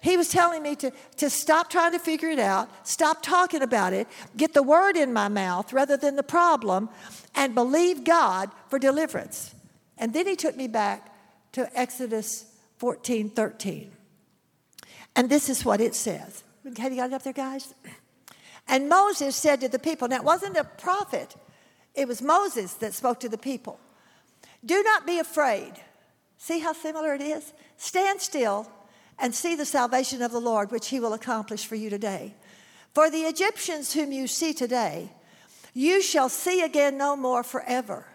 He 0.00 0.16
was 0.16 0.28
telling 0.28 0.62
me 0.62 0.76
to, 0.76 0.92
to 1.16 1.28
stop 1.28 1.70
trying 1.70 1.92
to 1.92 1.98
figure 1.98 2.28
it 2.28 2.38
out, 2.38 2.68
stop 2.86 3.22
talking 3.22 3.62
about 3.62 3.92
it, 3.92 4.06
get 4.36 4.54
the 4.54 4.62
word 4.62 4.96
in 4.96 5.12
my 5.12 5.28
mouth 5.28 5.72
rather 5.72 5.96
than 5.96 6.16
the 6.16 6.22
problem, 6.22 6.88
and 7.34 7.54
believe 7.54 8.04
God 8.04 8.50
for 8.68 8.78
deliverance. 8.78 9.54
And 9.96 10.14
then 10.14 10.26
he 10.26 10.36
took 10.36 10.56
me 10.56 10.68
back 10.68 11.12
to 11.52 11.68
Exodus 11.78 12.46
14 12.78 13.30
13. 13.30 13.90
And 15.16 15.28
this 15.28 15.48
is 15.48 15.64
what 15.64 15.80
it 15.80 15.96
says. 15.96 16.44
Have 16.76 16.92
you 16.92 16.98
got 16.98 17.10
it 17.10 17.12
up 17.14 17.24
there, 17.24 17.32
guys? 17.32 17.74
And 18.68 18.88
Moses 18.88 19.34
said 19.34 19.60
to 19.62 19.68
the 19.68 19.78
people, 19.78 20.06
now 20.06 20.16
it 20.16 20.24
wasn't 20.24 20.56
a 20.56 20.64
prophet, 20.64 21.34
it 21.94 22.06
was 22.06 22.22
Moses 22.22 22.74
that 22.74 22.94
spoke 22.94 23.18
to 23.20 23.28
the 23.28 23.38
people. 23.38 23.80
Do 24.64 24.82
not 24.82 25.06
be 25.06 25.18
afraid. 25.18 25.72
See 26.36 26.60
how 26.60 26.72
similar 26.72 27.14
it 27.14 27.20
is? 27.20 27.52
Stand 27.78 28.20
still 28.20 28.70
and 29.18 29.34
see 29.34 29.54
the 29.54 29.64
salvation 29.64 30.22
of 30.22 30.32
the 30.32 30.40
Lord, 30.40 30.70
which 30.70 30.88
he 30.88 31.00
will 31.00 31.12
accomplish 31.12 31.66
for 31.66 31.74
you 31.74 31.90
today. 31.90 32.34
For 32.94 33.10
the 33.10 33.22
Egyptians 33.22 33.92
whom 33.92 34.12
you 34.12 34.26
see 34.26 34.52
today, 34.52 35.12
you 35.74 36.02
shall 36.02 36.28
see 36.28 36.62
again 36.62 36.96
no 36.96 37.16
more 37.16 37.42
forever. 37.42 38.06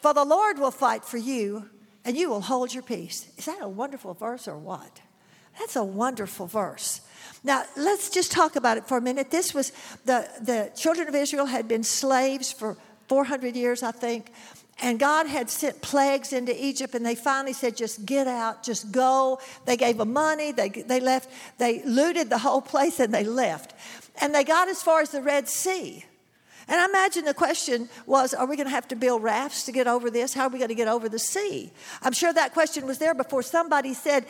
For 0.00 0.14
the 0.14 0.24
Lord 0.24 0.58
will 0.58 0.70
fight 0.70 1.04
for 1.04 1.18
you, 1.18 1.68
and 2.04 2.16
you 2.16 2.28
will 2.28 2.42
hold 2.42 2.72
your 2.72 2.82
peace. 2.82 3.28
Is 3.36 3.46
that 3.46 3.58
a 3.60 3.68
wonderful 3.68 4.14
verse 4.14 4.46
or 4.46 4.56
what? 4.56 5.00
That's 5.58 5.76
a 5.76 5.84
wonderful 5.84 6.46
verse. 6.46 7.00
Now, 7.42 7.64
let's 7.76 8.10
just 8.10 8.30
talk 8.30 8.56
about 8.56 8.76
it 8.76 8.86
for 8.86 8.98
a 8.98 9.00
minute. 9.00 9.30
This 9.30 9.54
was 9.54 9.72
the, 10.04 10.28
the 10.40 10.70
children 10.76 11.08
of 11.08 11.14
Israel 11.14 11.46
had 11.46 11.66
been 11.66 11.82
slaves 11.82 12.52
for 12.52 12.76
400 13.08 13.56
years, 13.56 13.82
I 13.82 13.90
think. 13.90 14.32
And 14.82 14.98
God 14.98 15.26
had 15.26 15.48
sent 15.48 15.80
plagues 15.80 16.32
into 16.34 16.52
Egypt, 16.62 16.94
and 16.94 17.04
they 17.04 17.14
finally 17.14 17.54
said, 17.54 17.76
just 17.76 18.04
get 18.04 18.26
out, 18.26 18.62
just 18.62 18.92
go. 18.92 19.40
They 19.64 19.76
gave 19.76 19.96
them 19.96 20.12
money, 20.12 20.52
they, 20.52 20.68
they 20.68 21.00
left, 21.00 21.30
they 21.56 21.82
looted 21.84 22.28
the 22.28 22.38
whole 22.38 22.60
place, 22.60 23.00
and 23.00 23.12
they 23.12 23.24
left. 23.24 23.74
And 24.20 24.34
they 24.34 24.44
got 24.44 24.68
as 24.68 24.82
far 24.82 25.00
as 25.00 25.10
the 25.10 25.22
Red 25.22 25.48
Sea. 25.48 26.04
And 26.68 26.80
I 26.80 26.84
imagine 26.86 27.24
the 27.24 27.32
question 27.32 27.88
was, 28.06 28.34
are 28.34 28.44
we 28.44 28.56
going 28.56 28.66
to 28.66 28.74
have 28.74 28.88
to 28.88 28.96
build 28.96 29.22
rafts 29.22 29.64
to 29.64 29.72
get 29.72 29.86
over 29.86 30.10
this? 30.10 30.34
How 30.34 30.46
are 30.46 30.50
we 30.50 30.58
going 30.58 30.68
to 30.68 30.74
get 30.74 30.88
over 30.88 31.08
the 31.08 31.18
sea? 31.18 31.72
I'm 32.02 32.12
sure 32.12 32.32
that 32.32 32.52
question 32.52 32.86
was 32.86 32.98
there 32.98 33.14
before 33.14 33.42
somebody 33.42 33.94
said, 33.94 34.26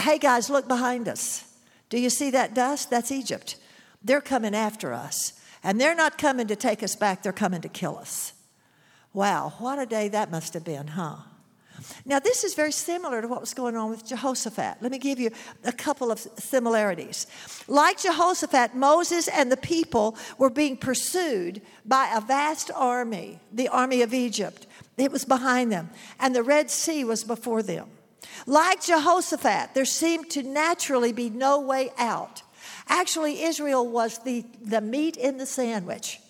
hey 0.00 0.18
guys, 0.18 0.48
look 0.48 0.66
behind 0.66 1.06
us. 1.06 1.44
Do 1.90 2.00
you 2.00 2.10
see 2.10 2.30
that 2.30 2.54
dust? 2.54 2.90
That's 2.90 3.12
Egypt. 3.12 3.56
They're 4.02 4.22
coming 4.22 4.54
after 4.54 4.92
us. 4.92 5.34
And 5.62 5.80
they're 5.80 5.94
not 5.94 6.16
coming 6.16 6.46
to 6.46 6.56
take 6.56 6.82
us 6.82 6.96
back, 6.96 7.22
they're 7.22 7.32
coming 7.32 7.60
to 7.60 7.68
kill 7.68 7.98
us. 7.98 8.32
Wow, 9.16 9.54
what 9.60 9.78
a 9.78 9.86
day 9.86 10.08
that 10.08 10.30
must 10.30 10.52
have 10.52 10.62
been, 10.62 10.88
huh? 10.88 11.16
Now, 12.04 12.18
this 12.18 12.44
is 12.44 12.52
very 12.52 12.70
similar 12.70 13.22
to 13.22 13.28
what 13.28 13.40
was 13.40 13.54
going 13.54 13.74
on 13.74 13.88
with 13.88 14.04
Jehoshaphat. 14.04 14.82
Let 14.82 14.92
me 14.92 14.98
give 14.98 15.18
you 15.18 15.30
a 15.64 15.72
couple 15.72 16.12
of 16.12 16.18
similarities. 16.18 17.26
Like 17.66 17.98
Jehoshaphat, 17.98 18.74
Moses 18.74 19.26
and 19.28 19.50
the 19.50 19.56
people 19.56 20.18
were 20.36 20.50
being 20.50 20.76
pursued 20.76 21.62
by 21.86 22.12
a 22.14 22.20
vast 22.20 22.70
army, 22.74 23.40
the 23.50 23.68
army 23.68 24.02
of 24.02 24.12
Egypt. 24.12 24.66
It 24.98 25.10
was 25.10 25.24
behind 25.24 25.72
them, 25.72 25.88
and 26.20 26.36
the 26.36 26.42
Red 26.42 26.70
Sea 26.70 27.02
was 27.02 27.24
before 27.24 27.62
them. 27.62 27.88
Like 28.44 28.82
Jehoshaphat, 28.82 29.72
there 29.72 29.86
seemed 29.86 30.28
to 30.32 30.42
naturally 30.42 31.12
be 31.12 31.30
no 31.30 31.58
way 31.58 31.88
out. 31.96 32.42
Actually, 32.86 33.44
Israel 33.44 33.88
was 33.88 34.18
the, 34.18 34.44
the 34.60 34.82
meat 34.82 35.16
in 35.16 35.38
the 35.38 35.46
sandwich. 35.46 36.20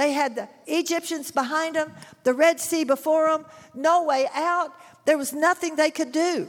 They 0.00 0.12
had 0.12 0.34
the 0.34 0.48
Egyptians 0.66 1.30
behind 1.30 1.76
them, 1.76 1.92
the 2.24 2.32
Red 2.32 2.58
Sea 2.58 2.84
before 2.84 3.28
them, 3.28 3.44
no 3.74 4.02
way 4.02 4.26
out. 4.32 4.72
There 5.04 5.18
was 5.18 5.34
nothing 5.34 5.76
they 5.76 5.90
could 5.90 6.10
do. 6.10 6.48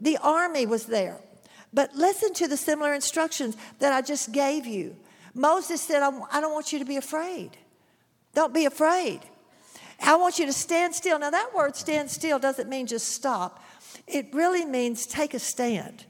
The 0.00 0.16
army 0.16 0.66
was 0.66 0.86
there. 0.86 1.20
But 1.72 1.94
listen 1.94 2.34
to 2.34 2.48
the 2.48 2.56
similar 2.56 2.92
instructions 2.92 3.56
that 3.78 3.92
I 3.92 4.02
just 4.02 4.32
gave 4.32 4.66
you. 4.66 4.96
Moses 5.32 5.80
said, 5.80 6.02
I 6.02 6.40
don't 6.40 6.52
want 6.52 6.72
you 6.72 6.80
to 6.80 6.84
be 6.84 6.96
afraid. 6.96 7.50
Don't 8.34 8.52
be 8.52 8.64
afraid. 8.64 9.20
I 10.02 10.16
want 10.16 10.40
you 10.40 10.46
to 10.46 10.52
stand 10.52 10.92
still. 10.92 11.20
Now, 11.20 11.30
that 11.30 11.54
word 11.54 11.76
stand 11.76 12.10
still 12.10 12.40
doesn't 12.40 12.68
mean 12.68 12.88
just 12.88 13.10
stop, 13.10 13.62
it 14.08 14.26
really 14.34 14.64
means 14.64 15.06
take 15.06 15.34
a 15.34 15.38
stand. 15.38 16.04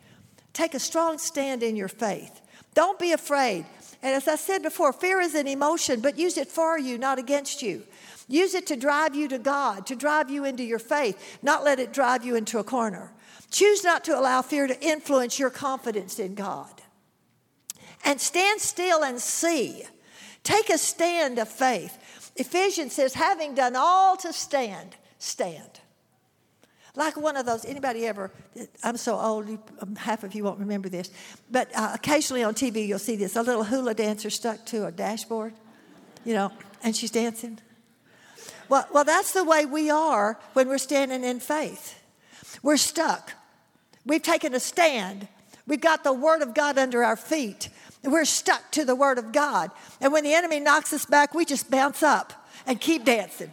Take 0.55 0.73
a 0.73 0.81
strong 0.81 1.19
stand 1.19 1.63
in 1.63 1.77
your 1.77 1.89
faith. 1.89 2.41
Don't 2.73 2.99
be 2.99 3.13
afraid. 3.13 3.67
And 4.03 4.15
as 4.15 4.27
I 4.27 4.37
said 4.37 4.63
before, 4.63 4.93
fear 4.93 5.21
is 5.21 5.35
an 5.35 5.47
emotion, 5.47 6.01
but 6.01 6.19
use 6.19 6.37
it 6.37 6.49
for 6.49 6.79
you, 6.79 6.99
not 6.99 7.19
against 7.19 7.63
you. 7.63 7.85
Use 8.29 8.55
it 8.55 8.67
to 8.69 8.77
drive 8.77 9.15
you 9.15 9.29
to 9.29 9.39
God, 9.39 9.87
to 9.87 9.97
drive 9.97 10.31
you 10.31 10.45
into 10.45 10.65
your 10.65 10.79
faith, 10.79 11.39
not 11.43 11.65
let 11.65 11.79
it 11.79 11.93
drive 11.93 12.25
you 12.25 12.35
into 12.35 12.59
a 12.59 12.65
corner. 12.65 13.13
Choose 13.51 13.85
not 13.85 14.05
to 14.05 14.19
allow 14.19 14.43
fear 14.43 14.67
to 14.67 14.81
influence 14.85 15.39
your 15.39 15.51
confidence 15.51 16.19
in 16.19 16.35
God. 16.35 16.83
And 18.05 18.21
stand 18.21 18.61
still 18.61 19.05
and 19.05 19.21
see. 19.21 19.85
Take 20.43 20.71
a 20.71 20.79
stand 20.79 21.39
of 21.39 21.49
faith. 21.49 22.33
Ephesians 22.35 22.95
says, 22.95 23.15
having 23.15 23.55
done 23.55 23.77
all 23.77 24.17
to 24.17 24.33
stand, 24.33 24.97
stand. 25.19 25.81
Like 26.95 27.17
one 27.17 27.37
of 27.37 27.47
those, 27.47 27.65
anybody 27.65 28.07
ever, 28.07 28.31
I'm 28.85 28.99
so 28.99 29.19
old, 29.19 29.49
um, 29.81 29.97
half 29.97 30.25
of 30.25 30.35
you 30.35 30.45
won't 30.45 30.59
remember 30.59 30.91
this, 30.91 31.11
but 31.51 31.71
uh, 31.75 31.93
occasionally 31.95 32.43
on 32.43 32.55
TV 32.55 32.87
you'll 32.87 32.99
see 32.99 33.17
this 33.17 33.35
a 33.35 33.43
little 33.43 33.65
hula 33.65 33.95
dancer 33.95 34.29
stuck 34.29 34.67
to 34.67 34.87
a 34.87 34.93
dashboard, 34.93 35.55
you 36.25 36.35
know, 36.35 36.53
and 36.83 36.95
she's 36.95 37.11
dancing. 37.11 37.59
Well, 38.69 38.87
well, 38.93 39.05
that's 39.05 39.33
the 39.33 39.45
way 39.45 39.65
we 39.65 39.91
are 39.91 40.39
when 40.53 40.69
we're 40.69 40.79
standing 40.79 41.25
in 41.25 41.41
faith. 41.41 41.99
We're 42.63 42.77
stuck. 42.77 43.33
We've 44.05 44.23
taken 44.23 44.55
a 44.55 44.61
stand. 44.61 45.29
We've 45.67 45.81
got 45.81 46.05
the 46.05 46.13
Word 46.13 46.43
of 46.43 46.55
God 46.55 46.77
under 46.77 47.03
our 47.03 47.17
feet. 47.17 47.71
We're 48.05 48.25
stuck 48.25 48.71
to 48.73 48.85
the 48.85 48.95
Word 48.95 49.19
of 49.19 49.33
God. 49.33 49.71
And 50.01 50.13
when 50.13 50.25
the 50.25 50.35
enemy 50.35 50.61
knocks 50.61 50.93
us 50.93 51.07
back, 51.07 51.35
we 51.35 51.45
just 51.45 51.71
bounce 51.71 52.03
up. 52.03 52.33
and 52.67 52.81
keep 52.81 53.05
dancing. 53.05 53.51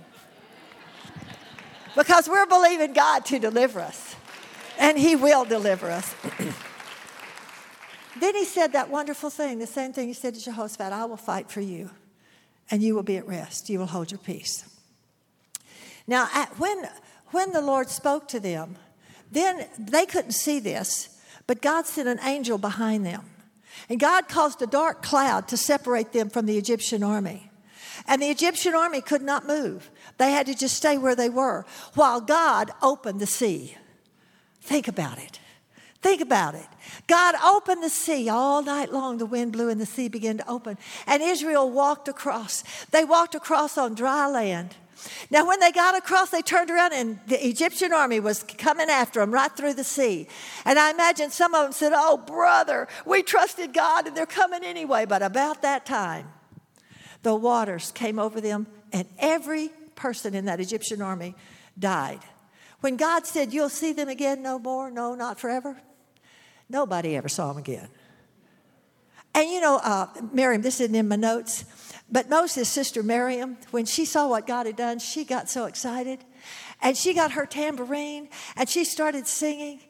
Because 2.00 2.30
we're 2.30 2.46
believing 2.46 2.94
God 2.94 3.26
to 3.26 3.40
deliver 3.40 3.82
us, 3.82 4.16
and 4.78 4.98
He 4.98 5.18
will 5.18 5.44
deliver 5.44 5.92
us. 5.92 6.16
then 8.22 8.36
he 8.36 8.46
said 8.46 8.72
that 8.72 8.90
wonderful 8.90 9.30
thing, 9.30 9.60
the 9.60 9.68
same 9.68 9.92
thing 9.92 10.08
he 10.08 10.14
said 10.14 10.34
to 10.36 10.42
Jehoshaphat 10.42 10.94
I 10.94 11.04
will 11.04 11.18
fight 11.18 11.52
for 11.52 11.60
you, 11.60 11.90
and 12.72 12.82
you 12.82 12.96
will 12.96 13.04
be 13.04 13.18
at 13.18 13.28
rest. 13.28 13.70
You 13.70 13.80
will 13.80 13.86
hold 13.86 14.12
your 14.12 14.18
peace. 14.20 14.64
Now, 16.08 16.26
when, 16.58 16.88
when 17.32 17.52
the 17.52 17.60
Lord 17.60 17.90
spoke 17.90 18.30
to 18.30 18.40
them, 18.40 18.78
then 19.30 19.68
they 19.78 20.06
couldn't 20.06 20.32
see 20.32 20.62
this, 20.62 21.20
but 21.48 21.62
God 21.62 21.86
sent 21.86 22.08
an 22.08 22.22
angel 22.24 22.58
behind 22.58 23.06
them. 23.06 23.26
And 23.90 24.00
God 24.00 24.30
caused 24.30 24.62
a 24.62 24.68
dark 24.68 25.04
cloud 25.04 25.50
to 25.50 25.58
separate 25.58 26.14
them 26.14 26.30
from 26.30 26.46
the 26.46 26.58
Egyptian 26.58 27.04
army. 27.04 27.52
And 28.08 28.22
the 28.22 28.30
Egyptian 28.30 28.74
army 28.74 29.02
could 29.02 29.22
not 29.22 29.46
move. 29.46 29.92
They 30.20 30.32
had 30.32 30.46
to 30.48 30.54
just 30.54 30.76
stay 30.76 30.98
where 30.98 31.16
they 31.16 31.30
were 31.30 31.66
while 31.96 32.20
God 32.22 32.72
opened 32.82 33.22
the 33.22 33.26
sea. 33.26 33.76
Think 34.62 34.88
about 34.88 35.18
it. 35.18 35.40
Think 36.02 36.22
about 36.22 36.56
it. 36.56 36.68
God 37.08 37.36
opened 37.44 37.82
the 37.82 37.90
sea 37.90 38.30
all 38.30 38.62
night 38.62 38.92
long. 38.92 39.18
The 39.18 39.26
wind 39.26 39.54
blew 39.54 39.70
and 39.70 39.80
the 39.80 39.86
sea 39.86 40.10
began 40.10 40.38
to 40.38 40.50
open. 40.50 40.78
And 41.08 41.24
Israel 41.24 41.72
walked 41.72 42.10
across. 42.10 42.64
They 42.92 43.06
walked 43.06 43.34
across 43.34 43.78
on 43.78 43.96
dry 43.96 44.28
land. 44.28 44.76
Now, 45.32 45.48
when 45.48 45.62
they 45.62 45.72
got 45.72 45.98
across, 45.98 46.30
they 46.30 46.42
turned 46.42 46.70
around 46.70 46.92
and 46.92 47.20
the 47.28 47.48
Egyptian 47.48 47.94
army 47.94 48.20
was 48.20 48.44
coming 48.44 48.90
after 48.90 49.22
them 49.22 49.32
right 49.32 49.52
through 49.52 49.76
the 49.76 49.86
sea. 49.86 50.28
And 50.66 50.78
I 50.78 50.92
imagine 50.92 51.32
some 51.32 51.54
of 51.54 51.64
them 51.64 51.72
said, 51.72 51.94
Oh, 51.96 52.18
brother, 52.18 52.90
we 53.06 53.24
trusted 53.24 53.74
God 53.74 54.08
and 54.08 54.18
they're 54.18 54.26
coming 54.26 54.66
anyway. 54.66 55.06
But 55.06 55.22
about 55.22 55.62
that 55.62 55.86
time, 55.86 56.28
the 57.24 57.36
waters 57.36 57.92
came 57.92 58.20
over 58.20 58.40
them, 58.40 58.68
and 58.92 59.08
every 59.18 59.72
person 60.00 60.34
in 60.34 60.46
that 60.46 60.60
Egyptian 60.60 61.02
army 61.02 61.36
died. 61.78 62.22
When 62.82 62.96
God 62.96 63.26
said, 63.28 63.54
You'll 63.54 63.70
see 63.70 63.94
them 63.94 64.10
again 64.10 64.42
no 64.42 64.58
more, 64.58 64.90
no, 64.90 65.14
not 65.14 65.40
forever, 65.40 65.80
nobody 66.70 67.16
ever 67.16 67.30
saw 67.30 67.50
them 67.50 67.58
again. 67.58 67.90
And 69.36 69.50
you 69.50 69.62
know, 69.62 69.78
uh, 69.84 70.08
Miriam, 70.34 70.62
this 70.62 70.80
isn't 70.80 70.96
in 70.96 71.08
my 71.08 71.16
notes, 71.16 71.66
but 72.12 72.30
Moses' 72.30 72.68
sister 72.68 73.04
Miriam, 73.04 73.58
when 73.72 73.86
she 73.86 74.06
saw 74.06 74.28
what 74.28 74.48
God 74.48 74.66
had 74.66 74.76
done, 74.76 75.00
she 75.00 75.24
got 75.24 75.50
so 75.50 75.66
excited. 75.66 76.24
And 76.82 76.98
she 76.98 77.14
got 77.14 77.32
her 77.34 77.46
tambourine 77.46 78.30
and 78.56 78.70
she 78.70 78.86
started 78.86 79.28
singing. 79.28 79.82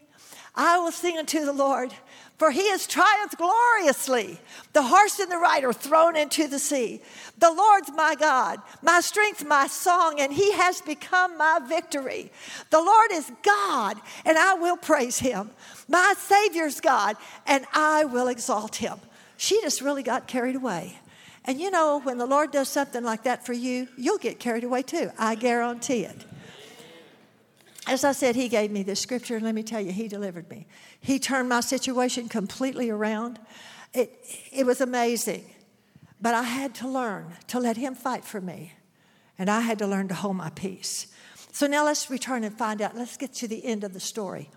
I 0.56 0.80
will 0.80 0.92
sing 0.92 1.18
unto 1.18 1.46
the 1.46 1.54
Lord, 1.54 1.94
for 2.40 2.52
he 2.52 2.70
has 2.70 2.88
triumphed 2.88 3.38
gloriously. 3.38 4.40
The 4.72 4.82
horse 4.82 5.20
and 5.20 5.30
the 5.30 5.38
rider 5.38 5.74
thrown 5.74 6.16
into 6.16 6.48
the 6.48 6.58
sea. 6.58 7.02
The 7.38 7.52
Lord's 7.52 7.92
my 7.92 8.16
God, 8.16 8.60
my 8.82 9.02
strength, 9.02 9.46
my 9.46 9.68
song, 9.68 10.22
and 10.22 10.32
he 10.32 10.54
has 10.54 10.80
become 10.82 11.38
my 11.38 11.60
victory. 11.68 12.32
The 12.70 12.82
Lord 12.82 13.12
is 13.12 13.30
God, 13.44 13.98
and 14.24 14.38
I 14.38 14.54
will 14.54 14.78
praise 14.78 15.20
him. 15.20 15.52
My 15.90 16.14
Savior's 16.18 16.80
God, 16.80 17.18
and 17.46 17.66
I 17.74 18.06
will 18.06 18.30
exalt 18.30 18.78
him. 18.78 19.00
She 19.36 19.60
just 19.62 19.82
really 19.82 20.04
got 20.04 20.28
carried 20.28 20.56
away. 20.56 20.98
And 21.44 21.60
you 21.60 21.72
know, 21.72 22.00
when 22.00 22.18
the 22.18 22.26
Lord 22.26 22.52
does 22.52 22.70
something 22.70 23.04
like 23.04 23.24
that 23.24 23.46
for 23.46 23.54
you, 23.54 23.90
you'll 23.98 24.18
get 24.18 24.40
carried 24.40 24.64
away 24.64 24.82
too. 24.82 25.12
I 25.18 25.36
guarantee 25.36 26.06
it. 26.06 26.26
As 27.90 28.04
I 28.04 28.12
said, 28.12 28.36
He 28.36 28.50
gave 28.50 28.70
me 28.70 28.84
this 28.84 29.00
scripture, 29.00 29.36
and 29.36 29.44
let 29.44 29.56
me 29.56 29.64
tell 29.64 29.82
you, 29.82 29.92
He 29.92 30.08
delivered 30.08 30.48
me. 30.50 30.68
He 31.02 31.18
turned 31.18 31.50
my 31.50 31.62
situation 31.62 32.30
completely 32.30 32.92
around. 32.92 33.40
It, 33.94 34.14
it 34.52 34.66
was 34.66 34.80
amazing. 34.80 35.44
But 36.22 36.36
I 36.36 36.44
had 36.44 36.76
to 36.76 36.88
learn 36.88 37.34
to 37.48 37.60
let 37.60 37.78
Him 37.78 37.96
fight 37.96 38.24
for 38.24 38.40
me, 38.40 38.74
and 39.40 39.50
I 39.50 39.62
had 39.62 39.80
to 39.80 39.88
learn 39.88 40.08
to 40.10 40.14
hold 40.14 40.36
my 40.36 40.52
peace. 40.52 41.08
So 41.52 41.66
now 41.66 41.84
let's 41.84 42.12
return 42.12 42.44
and 42.44 42.56
find 42.56 42.80
out. 42.80 42.96
Let's 42.96 43.18
get 43.18 43.34
to 43.36 43.48
the 43.48 43.66
end 43.66 43.84
of 43.84 43.94
the 43.94 44.00
story. 44.00 44.52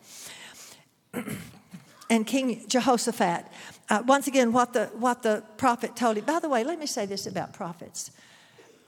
and 2.11 2.27
King 2.27 2.65
Jehoshaphat, 2.69 3.47
uh, 3.89 4.03
once 4.07 4.27
again, 4.27 4.53
what 4.53 4.75
the, 4.75 4.87
what 4.99 5.23
the 5.23 5.43
prophet 5.57 5.97
told 5.97 6.19
him. 6.19 6.25
By 6.27 6.39
the 6.39 6.51
way, 6.51 6.65
let 6.65 6.79
me 6.79 6.87
say 6.87 7.07
this 7.07 7.27
about 7.27 7.55
prophets. 7.55 8.11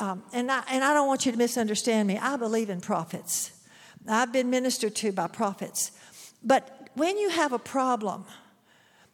Um, 0.00 0.22
and, 0.34 0.52
I, 0.52 0.62
and 0.68 0.84
I 0.84 0.92
don't 0.92 1.06
want 1.06 1.24
you 1.24 1.32
to 1.32 1.38
misunderstand 1.38 2.08
me. 2.08 2.18
I 2.18 2.36
believe 2.36 2.68
in 2.68 2.82
prophets. 2.82 3.52
I've 4.06 4.32
been 4.32 4.50
ministered 4.50 4.94
to 4.96 5.12
by 5.12 5.28
prophets. 5.28 5.92
But 6.42 6.90
when 6.94 7.18
you 7.18 7.30
have 7.30 7.52
a 7.52 7.58
problem, 7.58 8.24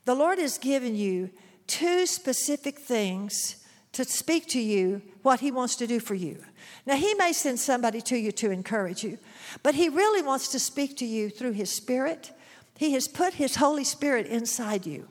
the 0.05 0.15
Lord 0.15 0.39
has 0.39 0.59
given 0.59 0.97
you 0.97 1.31
two 1.67 2.07
specific 2.07 2.79
things 2.79 3.65
to 3.93 4.05
speak 4.05 4.47
to 4.49 4.61
you 4.61 5.03
what 5.23 5.41
He 5.41 5.51
wants 5.51 5.77
to 5.77 5.87
do 5.87 6.01
for 6.01 6.15
you. 6.15 6.45
Now, 6.87 6.97
He 6.97 7.15
may 7.15 7.33
send 7.33 7.61
somebody 7.61 8.01
to 8.03 8.17
you 8.17 8.33
to 8.33 8.51
encourage 8.51 9.05
you, 9.05 9.19
but 9.63 9.75
He 9.75 9.89
really 9.89 10.23
wants 10.23 10.49
to 10.49 10.59
speak 10.59 10.97
to 10.99 11.07
you 11.07 11.31
through 11.31 11.53
His 11.53 11.71
Spirit 11.71 12.33
he 12.81 12.95
has 12.95 13.09
put 13.09 13.35
His 13.35 13.57
Holy 13.57 13.85
Spirit 13.85 14.27
inside 14.27 14.87
you 14.87 15.07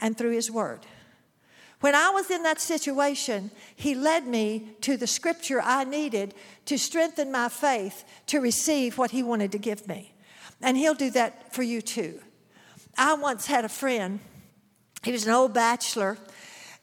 and 0.00 0.16
through 0.16 0.30
His 0.30 0.50
Word. 0.50 0.86
When 1.80 1.94
I 1.94 2.10
was 2.10 2.30
in 2.30 2.42
that 2.42 2.60
situation, 2.60 3.50
He 3.74 3.94
led 3.94 4.26
me 4.26 4.76
to 4.82 4.96
the 4.96 5.06
scripture 5.06 5.60
I 5.62 5.84
needed 5.84 6.34
to 6.66 6.78
strengthen 6.78 7.32
my 7.32 7.48
faith 7.48 8.04
to 8.26 8.40
receive 8.40 8.98
what 8.98 9.10
He 9.10 9.22
wanted 9.22 9.52
to 9.52 9.58
give 9.58 9.88
me. 9.88 10.12
And 10.60 10.76
He'll 10.76 10.94
do 10.94 11.10
that 11.10 11.54
for 11.54 11.62
you 11.62 11.80
too. 11.80 12.20
I 12.98 13.14
once 13.14 13.46
had 13.46 13.64
a 13.64 13.68
friend, 13.68 14.20
he 15.02 15.12
was 15.12 15.26
an 15.26 15.32
old 15.32 15.54
bachelor, 15.54 16.18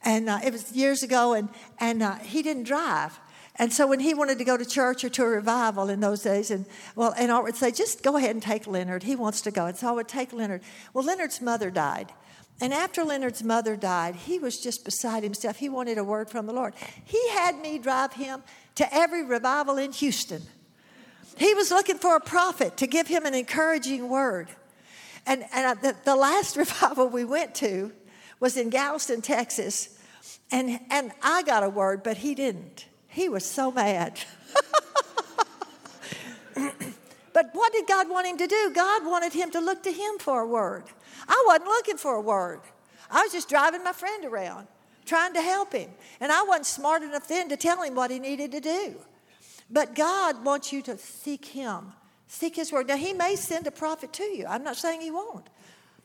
and 0.03 0.29
uh, 0.29 0.39
it 0.43 0.51
was 0.51 0.71
years 0.71 1.03
ago, 1.03 1.33
and, 1.33 1.49
and 1.79 2.01
uh, 2.01 2.15
he 2.15 2.41
didn't 2.41 2.63
drive. 2.63 3.19
And 3.57 3.73
so 3.73 3.87
when 3.87 3.99
he 3.99 4.13
wanted 4.13 4.37
to 4.37 4.43
go 4.43 4.55
to 4.55 4.65
church 4.65 5.03
or 5.03 5.09
to 5.09 5.23
a 5.23 5.27
revival 5.27 5.89
in 5.89 5.99
those 5.99 6.21
days, 6.21 6.51
and 6.51 6.65
well, 6.95 7.13
and 7.17 7.31
I 7.31 7.39
would 7.39 7.55
say, 7.55 7.71
just 7.71 8.03
go 8.03 8.15
ahead 8.15 8.31
and 8.31 8.41
take 8.41 8.67
Leonard. 8.67 9.03
He 9.03 9.15
wants 9.15 9.41
to 9.41 9.51
go. 9.51 9.65
And 9.65 9.75
so 9.75 9.89
I 9.89 9.91
would 9.91 10.07
take 10.07 10.31
Leonard. 10.31 10.61
Well, 10.93 11.03
Leonard's 11.03 11.41
mother 11.41 11.71
died. 11.71 12.13
And 12.59 12.73
after 12.73 13.03
Leonard's 13.03 13.43
mother 13.43 13.75
died, 13.75 14.15
he 14.15 14.39
was 14.39 14.59
just 14.59 14.83
beside 14.83 15.23
himself. 15.23 15.57
He 15.57 15.69
wanted 15.69 15.97
a 15.97 16.03
word 16.03 16.29
from 16.29 16.47
the 16.47 16.53
Lord. 16.53 16.73
He 17.05 17.29
had 17.29 17.59
me 17.59 17.77
drive 17.77 18.13
him 18.13 18.41
to 18.75 18.93
every 18.93 19.23
revival 19.23 19.77
in 19.77 19.91
Houston. 19.91 20.41
He 21.37 21.53
was 21.53 21.69
looking 21.69 21.99
for 21.99 22.15
a 22.15 22.19
prophet 22.19 22.77
to 22.77 22.87
give 22.87 23.07
him 23.07 23.25
an 23.25 23.35
encouraging 23.35 24.09
word. 24.09 24.49
And, 25.27 25.45
and 25.53 25.79
the, 25.81 25.95
the 26.03 26.15
last 26.15 26.57
revival 26.57 27.09
we 27.09 27.25
went 27.25 27.53
to 27.55 27.91
was 28.39 28.57
in 28.57 28.69
Galveston, 28.69 29.21
Texas. 29.21 29.97
And, 30.51 30.79
and 30.89 31.11
I 31.21 31.43
got 31.43 31.63
a 31.63 31.69
word, 31.69 32.01
but 32.01 32.17
he 32.17 32.33
didn't. 32.33 32.87
He 33.07 33.29
was 33.29 33.45
so 33.45 33.71
mad. 33.71 34.19
but 37.33 37.49
what 37.53 37.71
did 37.71 37.85
God 37.87 38.09
want 38.09 38.25
him 38.25 38.37
to 38.37 38.47
do? 38.47 38.71
God 38.73 39.05
wanted 39.05 39.33
him 39.33 39.51
to 39.51 39.59
look 39.59 39.83
to 39.83 39.91
him 39.91 40.17
for 40.19 40.41
a 40.41 40.47
word. 40.47 40.85
I 41.27 41.43
wasn't 41.47 41.65
looking 41.67 41.97
for 41.97 42.15
a 42.15 42.21
word. 42.21 42.61
I 43.09 43.23
was 43.23 43.31
just 43.31 43.49
driving 43.49 43.83
my 43.83 43.93
friend 43.93 44.25
around, 44.25 44.67
trying 45.05 45.33
to 45.33 45.41
help 45.41 45.73
him. 45.73 45.89
And 46.19 46.31
I 46.31 46.43
wasn't 46.43 46.65
smart 46.65 47.03
enough 47.03 47.27
then 47.27 47.49
to 47.49 47.57
tell 47.57 47.81
him 47.81 47.95
what 47.95 48.11
he 48.11 48.19
needed 48.19 48.51
to 48.51 48.59
do. 48.59 48.95
But 49.69 49.95
God 49.95 50.43
wants 50.43 50.71
you 50.71 50.81
to 50.83 50.97
seek 50.97 51.45
him, 51.45 51.93
seek 52.27 52.55
his 52.55 52.71
word. 52.71 52.87
Now, 52.87 52.97
he 52.97 53.13
may 53.13 53.35
send 53.35 53.67
a 53.67 53.71
prophet 53.71 54.13
to 54.13 54.23
you. 54.23 54.45
I'm 54.47 54.63
not 54.63 54.77
saying 54.77 55.01
he 55.01 55.11
won't. 55.11 55.47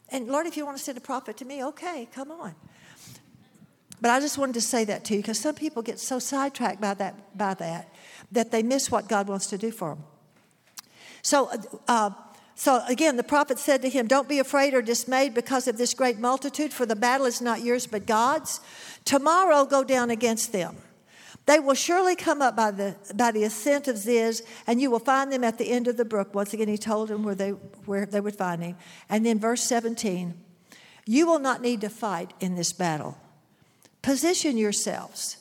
And 0.09 0.29
Lord, 0.29 0.46
if 0.46 0.57
you 0.57 0.66
want 0.66 0.79
to 0.79 0.83
send 0.83 0.98
a 0.98 1.03
prophet 1.03 1.37
to 1.38 1.44
me, 1.44 1.64
okay, 1.64 2.09
come 2.12 2.31
on. 2.31 2.55
But 4.01 4.11
I 4.11 4.18
just 4.18 4.37
wanted 4.37 4.55
to 4.55 4.61
say 4.61 4.85
that 4.85 5.05
to 5.05 5.14
you 5.14 5.20
because 5.20 5.38
some 5.38 5.55
people 5.55 5.81
get 5.81 6.01
so 6.01 6.18
sidetracked 6.18 6.81
by 6.81 6.94
that, 6.94 7.38
by 7.38 7.55
that 7.55 7.94
that 8.33 8.51
they 8.51 8.62
miss 8.62 8.90
what 8.90 9.09
God 9.09 9.29
wants 9.29 9.46
to 9.48 9.59
do 9.59 9.70
for 9.70 9.94
them. 9.94 10.05
So, 11.22 11.51
uh, 11.87 12.11
so 12.62 12.81
again, 12.87 13.16
the 13.16 13.25
prophet 13.25 13.59
said 13.59 13.83
to 13.83 13.88
him, 13.88 14.07
Don't 14.07 14.29
be 14.29 14.38
afraid 14.38 14.72
or 14.72 14.83
dismayed 14.83 15.35
because 15.35 15.66
of 15.66 15.79
this 15.79 15.94
great 15.94 16.20
multitude, 16.20 16.72
for 16.72 16.87
the 16.87 16.94
battle 16.94 17.27
is 17.27 17.40
not 17.40 17.62
yours 17.62 17.88
but 17.88 18.07
God's. 18.07 18.61
Tomorrow 19.05 19.64
go 19.64 19.83
down 19.83 20.11
against 20.11 20.53
them. 20.53 20.77
They 21.46 21.59
will 21.59 21.75
surely 21.75 22.14
come 22.14 22.40
up 22.40 22.55
by 22.55 22.70
the, 22.70 22.94
by 23.16 23.33
the 23.33 23.42
ascent 23.42 23.88
of 23.88 23.98
Ziz, 23.98 24.44
and 24.64 24.81
you 24.81 24.92
will 24.92 25.01
find 25.01 25.33
them 25.33 25.42
at 25.42 25.59
the 25.59 25.72
end 25.72 25.88
of 25.88 25.96
the 25.96 26.05
brook. 26.05 26.37
Once 26.37 26.55
again, 26.55 26.68
he 26.68 26.79
told 26.79 27.09
them 27.09 27.25
where 27.25 27.35
they, 27.35 27.51
where 27.51 28.07
they 28.07 28.20
would 28.20 28.37
find 28.37 28.62
him. 28.62 28.77
And 29.09 29.27
then, 29.27 29.40
verse 29.40 29.64
17 29.64 30.33
You 31.05 31.27
will 31.27 31.40
not 31.40 31.62
need 31.62 31.81
to 31.81 31.88
fight 31.88 32.33
in 32.38 32.55
this 32.55 32.72
battle. 32.72 33.18
Position 34.03 34.57
yourselves, 34.57 35.37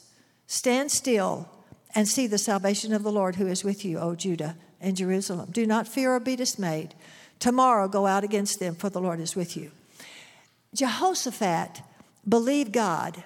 stand 0.47 0.91
still, 0.91 1.47
and 1.93 2.07
see 2.07 2.25
the 2.25 2.39
salvation 2.39 2.93
of 2.93 3.03
the 3.03 3.11
Lord 3.11 3.35
who 3.35 3.45
is 3.45 3.63
with 3.63 3.85
you, 3.85 3.99
O 3.99 4.15
Judah 4.15 4.55
and 4.81 4.97
Jerusalem. 4.97 5.49
Do 5.51 5.65
not 5.65 5.87
fear 5.87 6.13
or 6.15 6.19
be 6.19 6.35
dismayed. 6.35 6.93
Tomorrow 7.39 7.87
go 7.87 8.05
out 8.05 8.23
against 8.23 8.59
them, 8.59 8.75
for 8.75 8.89
the 8.89 9.01
Lord 9.01 9.19
is 9.19 9.35
with 9.35 9.55
you. 9.55 9.71
Jehoshaphat 10.73 11.81
believed 12.27 12.71
God. 12.71 13.23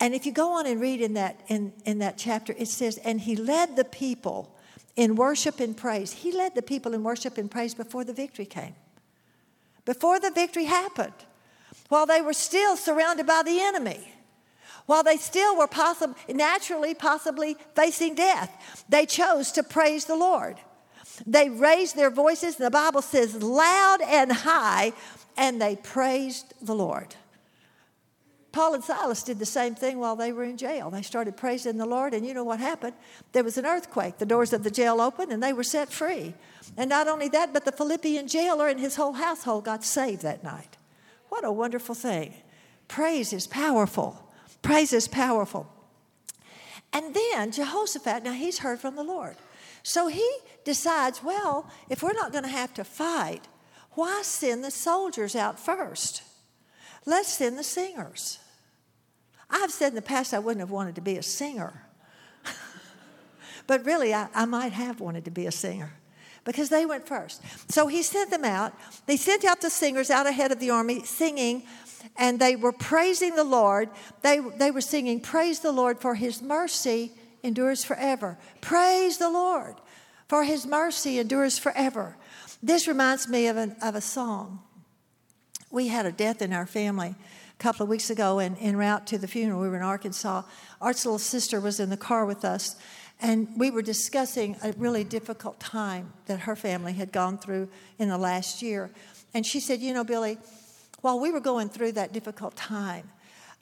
And 0.00 0.14
if 0.14 0.26
you 0.26 0.32
go 0.32 0.52
on 0.58 0.66
and 0.66 0.80
read 0.80 1.00
in 1.00 1.14
that, 1.14 1.40
in, 1.48 1.72
in 1.84 1.98
that 1.98 2.18
chapter, 2.18 2.54
it 2.58 2.68
says, 2.68 2.98
and 2.98 3.20
he 3.20 3.36
led 3.36 3.76
the 3.76 3.84
people 3.84 4.54
in 4.96 5.16
worship 5.16 5.60
and 5.60 5.76
praise. 5.76 6.12
He 6.12 6.32
led 6.32 6.54
the 6.54 6.62
people 6.62 6.94
in 6.94 7.02
worship 7.02 7.38
and 7.38 7.50
praise 7.50 7.74
before 7.74 8.04
the 8.04 8.12
victory 8.12 8.46
came. 8.46 8.74
Before 9.84 10.20
the 10.20 10.30
victory 10.30 10.64
happened, 10.64 11.14
while 11.88 12.06
they 12.06 12.20
were 12.20 12.32
still 12.32 12.76
surrounded 12.76 13.26
by 13.26 13.42
the 13.42 13.60
enemy. 13.60 14.12
While 14.86 15.02
they 15.02 15.16
still 15.16 15.56
were 15.56 15.68
possibly, 15.68 16.16
naturally, 16.34 16.94
possibly 16.94 17.56
facing 17.74 18.14
death, 18.14 18.84
they 18.88 19.06
chose 19.06 19.52
to 19.52 19.62
praise 19.62 20.06
the 20.06 20.16
Lord. 20.16 20.56
They 21.26 21.48
raised 21.50 21.96
their 21.96 22.10
voices, 22.10 22.56
the 22.56 22.70
Bible 22.70 23.02
says, 23.02 23.42
loud 23.42 24.00
and 24.02 24.32
high, 24.32 24.92
and 25.36 25.60
they 25.60 25.76
praised 25.76 26.54
the 26.60 26.74
Lord. 26.74 27.14
Paul 28.52 28.74
and 28.74 28.84
Silas 28.84 29.22
did 29.22 29.38
the 29.38 29.46
same 29.46 29.74
thing 29.74 29.98
while 29.98 30.14
they 30.14 30.30
were 30.30 30.44
in 30.44 30.58
jail. 30.58 30.90
They 30.90 31.00
started 31.00 31.38
praising 31.38 31.78
the 31.78 31.86
Lord, 31.86 32.12
and 32.12 32.26
you 32.26 32.34
know 32.34 32.44
what 32.44 32.60
happened? 32.60 32.92
There 33.32 33.44
was 33.44 33.56
an 33.56 33.64
earthquake. 33.64 34.18
The 34.18 34.26
doors 34.26 34.52
of 34.52 34.62
the 34.62 34.70
jail 34.70 35.00
opened, 35.00 35.32
and 35.32 35.42
they 35.42 35.54
were 35.54 35.62
set 35.62 35.90
free. 35.90 36.34
And 36.76 36.90
not 36.90 37.08
only 37.08 37.28
that, 37.30 37.54
but 37.54 37.64
the 37.64 37.72
Philippian 37.72 38.28
jailer 38.28 38.68
and 38.68 38.78
his 38.78 38.96
whole 38.96 39.14
household 39.14 39.64
got 39.64 39.84
saved 39.84 40.20
that 40.22 40.44
night. 40.44 40.76
What 41.30 41.44
a 41.46 41.52
wonderful 41.52 41.94
thing. 41.94 42.34
Praise 42.88 43.32
is 43.32 43.46
powerful. 43.46 44.28
Praise 44.60 44.92
is 44.92 45.08
powerful. 45.08 45.66
And 46.92 47.14
then 47.14 47.52
Jehoshaphat, 47.52 48.22
now 48.22 48.32
he's 48.32 48.58
heard 48.58 48.80
from 48.80 48.96
the 48.96 49.02
Lord. 49.02 49.36
So 49.82 50.08
he 50.08 50.28
decides, 50.64 51.22
well, 51.22 51.68
if 51.88 52.02
we're 52.02 52.12
not 52.12 52.32
going 52.32 52.44
to 52.44 52.50
have 52.50 52.72
to 52.74 52.84
fight, 52.84 53.48
why 53.92 54.22
send 54.22 54.64
the 54.64 54.70
soldiers 54.70 55.34
out 55.34 55.58
first? 55.58 56.22
Let's 57.04 57.32
send 57.34 57.58
the 57.58 57.64
singers. 57.64 58.38
I've 59.50 59.70
said 59.70 59.88
in 59.88 59.94
the 59.94 60.02
past 60.02 60.32
I 60.32 60.38
wouldn't 60.38 60.60
have 60.60 60.70
wanted 60.70 60.94
to 60.94 61.00
be 61.00 61.16
a 61.16 61.22
singer. 61.22 61.86
but 63.66 63.84
really, 63.84 64.14
I, 64.14 64.28
I 64.34 64.44
might 64.46 64.72
have 64.72 65.00
wanted 65.00 65.24
to 65.26 65.30
be 65.30 65.46
a 65.46 65.52
singer 65.52 65.92
because 66.44 66.68
they 66.70 66.86
went 66.86 67.06
first. 67.06 67.42
So 67.70 67.86
he 67.86 68.02
sent 68.02 68.30
them 68.30 68.44
out. 68.44 68.72
They 69.06 69.16
sent 69.16 69.44
out 69.44 69.60
the 69.60 69.70
singers 69.70 70.10
out 70.10 70.26
ahead 70.26 70.52
of 70.52 70.60
the 70.60 70.70
army 70.70 71.04
singing, 71.04 71.64
and 72.16 72.40
they 72.40 72.56
were 72.56 72.72
praising 72.72 73.34
the 73.36 73.44
Lord. 73.44 73.90
They, 74.22 74.38
they 74.38 74.70
were 74.70 74.80
singing, 74.80 75.20
Praise 75.20 75.60
the 75.60 75.72
Lord, 75.72 76.00
for 76.00 76.14
his 76.14 76.40
mercy 76.40 77.12
endures 77.42 77.84
forever. 77.84 78.38
Praise 78.60 79.18
the 79.18 79.30
Lord, 79.30 79.76
for 80.28 80.44
his 80.44 80.66
mercy 80.66 81.18
endures 81.18 81.58
forever. 81.58 82.16
This 82.62 82.86
reminds 82.86 83.28
me 83.28 83.48
of, 83.48 83.56
an, 83.56 83.76
of 83.82 83.94
a 83.94 84.00
song. 84.00 84.60
We 85.70 85.88
had 85.88 86.06
a 86.06 86.12
death 86.12 86.42
in 86.42 86.52
our 86.52 86.66
family 86.66 87.14
a 87.58 87.62
couple 87.62 87.84
of 87.84 87.88
weeks 87.88 88.10
ago, 88.10 88.38
and 88.38 88.56
en 88.60 88.76
route 88.76 89.06
to 89.08 89.18
the 89.18 89.28
funeral, 89.28 89.60
we 89.60 89.68
were 89.68 89.76
in 89.76 89.82
Arkansas. 89.82 90.42
Art's 90.80 91.04
little 91.04 91.18
sister 91.18 91.60
was 91.60 91.80
in 91.80 91.90
the 91.90 91.96
car 91.96 92.26
with 92.26 92.44
us, 92.44 92.76
and 93.20 93.48
we 93.56 93.70
were 93.70 93.82
discussing 93.82 94.56
a 94.62 94.72
really 94.72 95.04
difficult 95.04 95.60
time 95.60 96.12
that 96.26 96.40
her 96.40 96.56
family 96.56 96.92
had 96.92 97.12
gone 97.12 97.38
through 97.38 97.68
in 97.98 98.08
the 98.08 98.18
last 98.18 98.62
year. 98.62 98.90
And 99.32 99.46
she 99.46 99.60
said, 99.60 99.80
You 99.80 99.94
know, 99.94 100.04
Billie, 100.04 100.38
while 101.00 101.18
we 101.20 101.30
were 101.30 101.40
going 101.40 101.68
through 101.68 101.92
that 101.92 102.12
difficult 102.12 102.56
time, 102.56 103.08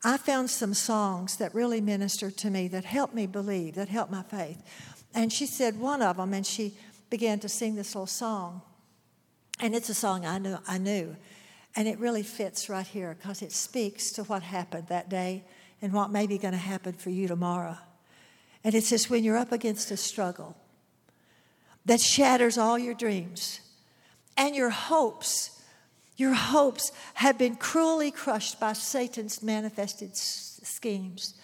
I 0.02 0.16
found 0.16 0.50
some 0.50 0.72
songs 0.72 1.36
that 1.36 1.54
really 1.54 1.80
ministered 1.80 2.36
to 2.38 2.50
me, 2.50 2.68
that 2.68 2.84
helped 2.84 3.14
me 3.14 3.26
believe, 3.26 3.74
that 3.74 3.88
helped 3.88 4.10
my 4.10 4.22
faith. 4.22 4.62
And 5.14 5.32
she 5.32 5.46
said 5.46 5.78
one 5.78 6.00
of 6.00 6.16
them, 6.16 6.32
and 6.32 6.46
she 6.46 6.74
began 7.10 7.38
to 7.40 7.48
sing 7.48 7.74
this 7.74 7.94
little 7.94 8.06
song. 8.06 8.62
And 9.58 9.74
it's 9.74 9.90
a 9.90 9.94
song 9.94 10.24
I 10.24 10.38
knew. 10.38 10.58
I 10.66 10.78
knew. 10.78 11.16
And 11.76 11.86
it 11.86 11.98
really 11.98 12.22
fits 12.22 12.68
right 12.68 12.86
here 12.86 13.16
because 13.18 13.42
it 13.42 13.52
speaks 13.52 14.10
to 14.12 14.24
what 14.24 14.42
happened 14.42 14.88
that 14.88 15.08
day 15.08 15.44
and 15.82 15.92
what 15.92 16.10
may 16.10 16.26
be 16.26 16.38
going 16.38 16.52
to 16.52 16.58
happen 16.58 16.94
for 16.94 17.10
you 17.10 17.28
tomorrow. 17.28 17.76
And 18.64 18.74
it 18.74 18.84
says, 18.84 19.08
when 19.08 19.24
you're 19.24 19.36
up 19.36 19.52
against 19.52 19.90
a 19.90 19.96
struggle 19.96 20.56
that 21.86 22.00
shatters 22.00 22.58
all 22.58 22.78
your 22.78 22.94
dreams 22.94 23.60
and 24.36 24.54
your 24.54 24.70
hopes, 24.70 25.59
your 26.20 26.34
hopes 26.34 26.92
have 27.14 27.38
been 27.38 27.56
cruelly 27.56 28.10
crushed 28.10 28.60
by 28.60 28.74
Satan's 28.74 29.42
manifested 29.42 30.14
schemes, 30.14 31.34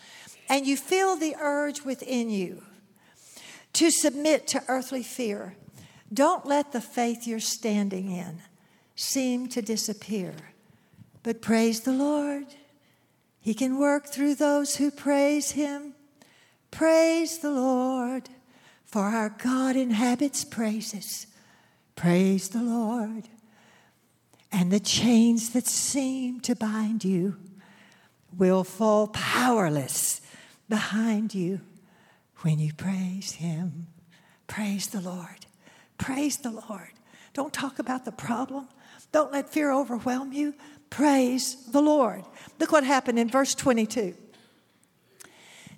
and 0.48 0.66
you 0.66 0.76
feel 0.76 1.16
the 1.16 1.34
urge 1.40 1.82
within 1.82 2.28
you 2.30 2.62
to 3.72 3.90
submit 3.90 4.46
to 4.48 4.62
earthly 4.68 5.02
fear, 5.02 5.54
don't 6.12 6.46
let 6.46 6.72
the 6.72 6.80
faith 6.80 7.26
you're 7.26 7.40
standing 7.40 8.10
in 8.10 8.40
seem 8.94 9.48
to 9.48 9.60
disappear. 9.60 10.34
But 11.22 11.42
praise 11.42 11.80
the 11.80 11.92
Lord. 11.92 12.46
He 13.38 13.52
can 13.52 13.78
work 13.78 14.06
through 14.06 14.36
those 14.36 14.76
who 14.76 14.90
praise 14.90 15.50
Him. 15.50 15.94
Praise 16.70 17.38
the 17.38 17.50
Lord, 17.50 18.30
for 18.84 19.02
our 19.02 19.28
God 19.28 19.76
inhabits 19.76 20.44
praises. 20.44 21.26
Praise 21.96 22.48
the 22.48 22.62
Lord. 22.62 23.28
And 24.52 24.70
the 24.70 24.80
chains 24.80 25.50
that 25.50 25.66
seem 25.66 26.40
to 26.40 26.54
bind 26.54 27.04
you 27.04 27.36
will 28.36 28.64
fall 28.64 29.08
powerless 29.08 30.20
behind 30.68 31.34
you 31.34 31.60
when 32.40 32.58
you 32.58 32.72
praise 32.72 33.32
Him. 33.32 33.88
Praise 34.46 34.88
the 34.88 35.00
Lord. 35.00 35.46
Praise 35.98 36.36
the 36.36 36.50
Lord. 36.50 36.92
Don't 37.32 37.52
talk 37.52 37.78
about 37.78 38.04
the 38.04 38.12
problem. 38.12 38.68
Don't 39.12 39.32
let 39.32 39.50
fear 39.50 39.72
overwhelm 39.72 40.32
you. 40.32 40.54
Praise 40.90 41.56
the 41.70 41.82
Lord. 41.82 42.24
Look 42.58 42.72
what 42.72 42.84
happened 42.84 43.18
in 43.18 43.28
verse 43.28 43.54
22. 43.54 44.14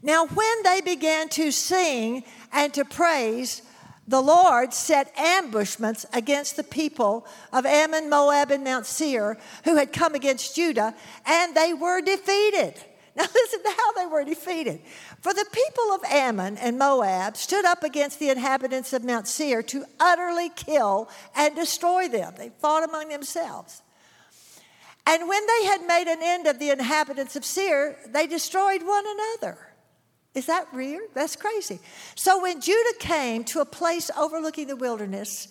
Now, 0.02 0.26
when 0.26 0.62
they 0.62 0.80
began 0.80 1.28
to 1.30 1.50
sing 1.50 2.24
and 2.52 2.72
to 2.74 2.84
praise, 2.84 3.62
the 4.08 4.22
Lord 4.22 4.72
set 4.72 5.12
ambushments 5.18 6.06
against 6.14 6.56
the 6.56 6.64
people 6.64 7.26
of 7.52 7.66
Ammon, 7.66 8.08
Moab, 8.08 8.50
and 8.50 8.64
Mount 8.64 8.86
Seir 8.86 9.36
who 9.64 9.76
had 9.76 9.92
come 9.92 10.14
against 10.14 10.56
Judah, 10.56 10.94
and 11.26 11.54
they 11.54 11.74
were 11.74 12.00
defeated. 12.00 12.74
Now, 13.18 13.24
listen 13.34 13.64
to 13.64 13.70
how 13.70 13.92
they 13.94 14.06
were 14.06 14.22
defeated. 14.22 14.80
For 15.22 15.34
the 15.34 15.44
people 15.50 15.92
of 15.92 16.04
Ammon 16.04 16.56
and 16.56 16.78
Moab 16.78 17.36
stood 17.36 17.64
up 17.64 17.82
against 17.82 18.20
the 18.20 18.30
inhabitants 18.30 18.92
of 18.92 19.02
Mount 19.02 19.26
Seir 19.26 19.60
to 19.64 19.84
utterly 19.98 20.50
kill 20.50 21.08
and 21.34 21.56
destroy 21.56 22.06
them. 22.06 22.34
They 22.38 22.52
fought 22.60 22.88
among 22.88 23.08
themselves. 23.08 23.82
And 25.04 25.28
when 25.28 25.44
they 25.48 25.64
had 25.64 25.84
made 25.84 26.06
an 26.06 26.20
end 26.22 26.46
of 26.46 26.60
the 26.60 26.70
inhabitants 26.70 27.34
of 27.34 27.44
Seir, 27.44 27.98
they 28.06 28.28
destroyed 28.28 28.84
one 28.84 29.04
another. 29.04 29.67
Is 30.38 30.46
that 30.46 30.72
weird? 30.72 31.08
That's 31.14 31.34
crazy. 31.34 31.80
So 32.14 32.40
when 32.40 32.60
Judah 32.60 32.94
came 33.00 33.42
to 33.44 33.60
a 33.60 33.64
place 33.64 34.08
overlooking 34.16 34.68
the 34.68 34.76
wilderness, 34.76 35.48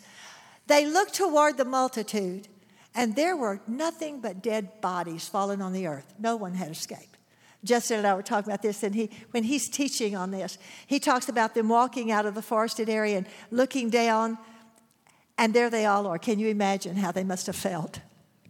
they 0.68 0.86
looked 0.86 1.14
toward 1.14 1.58
the 1.58 1.66
multitude, 1.66 2.48
and 2.96 3.14
there 3.14 3.36
were 3.36 3.60
nothing 3.68 4.22
but 4.22 4.42
dead 4.42 4.80
bodies 4.80 5.28
fallen 5.28 5.62
on 5.62 5.74
the 5.74 5.88
earth. 5.88 6.14
No 6.18 6.38
one 6.38 6.54
had 6.54 6.72
escaped. 6.72 7.18
Justin 7.66 7.98
and 7.98 8.08
I 8.08 8.14
were 8.14 8.24
talking 8.24 8.50
about 8.50 8.62
this, 8.62 8.82
and 8.82 8.96
he, 8.96 9.10
when 9.32 9.44
he's 9.44 9.68
teaching 9.68 10.16
on 10.16 10.32
this, 10.32 10.58
he 10.86 11.02
talks 11.02 11.28
about 11.28 11.54
them 11.54 11.68
walking 11.68 12.10
out 12.10 12.26
of 12.26 12.34
the 12.34 12.42
forested 12.42 12.88
area 12.88 13.18
and 13.18 13.28
looking 13.52 13.90
down, 13.90 14.38
and 15.38 15.54
there 15.54 15.70
they 15.70 15.86
all 15.86 16.08
are. 16.08 16.18
Can 16.18 16.40
you 16.40 16.48
imagine 16.48 16.96
how 16.96 17.12
they 17.12 17.26
must 17.26 17.46
have 17.48 17.58
felt? 17.58 18.00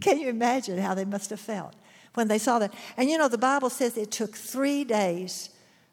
Can 0.01 0.19
you 0.19 0.29
imagine 0.29 0.77
how 0.77 0.93
they 0.93 1.05
must 1.05 1.31
have 1.31 1.39
felt 1.39 1.73
when 2.13 2.27
they 2.27 2.37
saw 2.37 2.59
that? 2.59 2.75
And 2.95 3.09
you 3.09 3.17
know, 3.17 3.27
the 3.27 3.39
Bible 3.39 3.71
says 3.71 3.97
it 3.97 4.11
took 4.11 4.35
three 4.35 4.83
days 4.83 5.49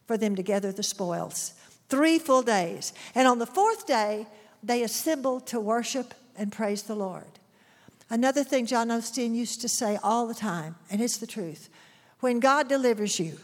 for 0.07 0.17
them 0.17 0.37
to 0.37 0.43
gather 0.43 0.73
the 0.73 0.83
spoils. 0.83 1.55
Three 1.89 2.19
full 2.19 2.43
days. 2.43 2.93
And 3.15 3.29
on 3.29 3.39
the 3.39 3.47
fourth 3.47 3.87
day, 3.87 4.27
they 4.63 4.83
assembled 4.83 5.47
to 5.49 5.61
worship 5.61 6.15
and 6.37 6.51
praise 6.51 6.83
the 6.83 6.95
Lord. 6.95 7.39
Another 8.11 8.45
thing 8.45 8.67
John 8.67 8.89
Osteen 8.89 9.35
used 9.35 9.61
to 9.63 9.69
say 9.69 9.99
all 10.03 10.27
the 10.27 10.35
time, 10.35 10.77
and 10.91 11.01
it's 11.01 11.17
the 11.17 11.27
truth 11.27 11.69
when 12.21 12.41
God 12.41 12.69
delivers 12.69 13.21
you, 13.21 13.39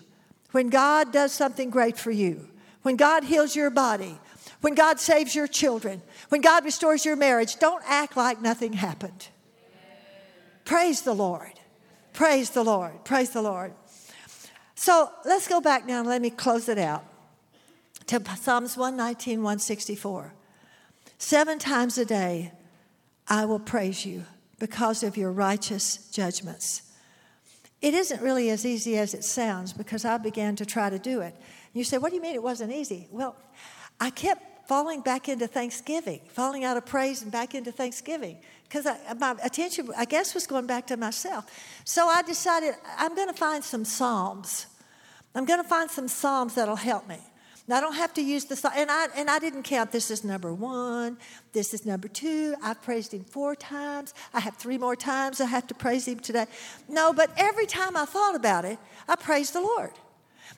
when 0.53 0.70
God 0.70 1.12
does 1.12 1.33
something 1.33 1.68
great 1.68 1.99
for 1.99 2.11
you, 2.11 2.49
when 2.83 2.96
God 2.96 3.25
heals 3.25 3.55
your 3.55 3.68
body, 3.68 4.18
when 4.62 4.75
God 4.75 4.99
saves 4.99 5.35
your 5.35 5.46
children, 5.46 6.01
when 6.31 6.40
God 6.40 6.64
restores 6.64 7.05
your 7.05 7.16
marriage, 7.16 7.59
don't 7.59 7.83
act 7.87 8.16
like 8.16 8.40
nothing 8.40 8.73
happened. 8.73 9.29
Praise 10.64 11.03
the 11.03 11.12
Lord. 11.12 11.53
Praise 12.14 12.51
the 12.51 12.64
Lord. 12.64 13.05
Praise 13.05 13.31
the 13.31 13.42
Lord. 13.42 13.75
So 14.74 15.11
let's 15.24 15.48
go 15.48 15.61
back 15.61 15.87
now 15.87 16.00
and 16.00 16.09
let 16.09 16.22
me 16.22 16.30
close 16.30 16.68
it 16.68 16.78
out 16.78 17.04
to 18.06 18.22
Psalms 18.37 18.76
119, 18.76 19.38
164. 19.38 20.33
Seven 21.18 21.59
times 21.59 21.98
a 21.98 22.04
day 22.04 22.52
I 23.28 23.44
will 23.44 23.59
praise 23.59 24.04
you 24.04 24.24
because 24.59 25.02
of 25.02 25.16
your 25.16 25.30
righteous 25.30 26.09
judgments. 26.11 26.83
It 27.80 27.94
isn't 27.94 28.20
really 28.20 28.50
as 28.50 28.66
easy 28.66 28.98
as 28.98 29.14
it 29.14 29.24
sounds 29.24 29.72
because 29.72 30.04
I 30.04 30.18
began 30.18 30.56
to 30.56 30.66
try 30.66 30.90
to 30.90 30.98
do 30.98 31.20
it. 31.20 31.35
You 31.72 31.85
say, 31.85 31.98
What 31.98 32.11
do 32.11 32.16
you 32.16 32.22
mean 32.22 32.35
it 32.35 32.42
wasn't 32.42 32.72
easy? 32.72 33.09
Well, 33.11 33.37
I 34.00 34.11
kept 34.11 34.68
falling 34.68 35.00
back 35.00 35.28
into 35.28 35.46
thanksgiving, 35.46 36.20
falling 36.33 36.64
out 36.64 36.76
of 36.76 36.87
praise 36.87 37.22
and 37.22 37.33
back 37.33 37.54
into 37.54 37.72
thanksgiving 37.72 38.38
because 38.70 38.87
uh, 38.87 38.96
my 39.18 39.35
attention, 39.42 39.90
I 39.98 40.04
guess, 40.04 40.33
was 40.33 40.46
going 40.46 40.66
back 40.66 40.87
to 40.87 40.96
myself. 40.96 41.44
So 41.85 42.06
I 42.06 42.22
decided 42.22 42.76
I'm 42.96 43.16
going 43.16 43.28
to 43.28 43.35
find 43.35 43.62
some 43.62 43.85
Psalms 43.85 44.66
I'm 45.35 45.44
going 45.44 45.62
to 45.62 45.68
find 45.68 45.90
some 45.90 46.09
Psalms 46.09 46.54
that'll 46.54 46.76
help 46.76 47.09
me. 47.09 47.18
Now, 47.68 47.76
I 47.76 47.80
don't 47.83 47.94
have 47.94 48.12
to 48.14 48.22
use 48.22 48.46
the 48.46 48.72
and 48.74 48.90
I 48.90 49.06
and 49.16 49.30
I 49.30 49.38
didn't 49.38 49.62
count. 49.62 49.92
This 49.92 50.11
is 50.11 50.24
number 50.24 50.52
one. 50.52 51.18
This 51.52 51.72
is 51.72 51.87
number 51.87 52.09
two. 52.09 52.56
I've 52.64 52.83
praised 52.83 53.14
him 53.14 53.22
four 53.22 53.54
times. 53.54 54.12
I 54.35 54.40
have 54.40 54.56
three 54.56 54.76
more 54.76 54.96
times 54.96 55.40
I 55.40 55.46
have 55.46 55.68
to 55.68 55.74
praise 55.74 56.09
him 56.09 56.18
today. 56.18 56.46
No, 56.88 57.12
but 57.12 57.30
every 57.37 57.66
time 57.66 57.96
I 57.96 58.06
thought 58.06 58.35
about 58.35 58.64
it, 58.64 58.78
I 59.06 59.14
praised 59.14 59.52
the 59.52 59.61
Lord. 59.61 59.92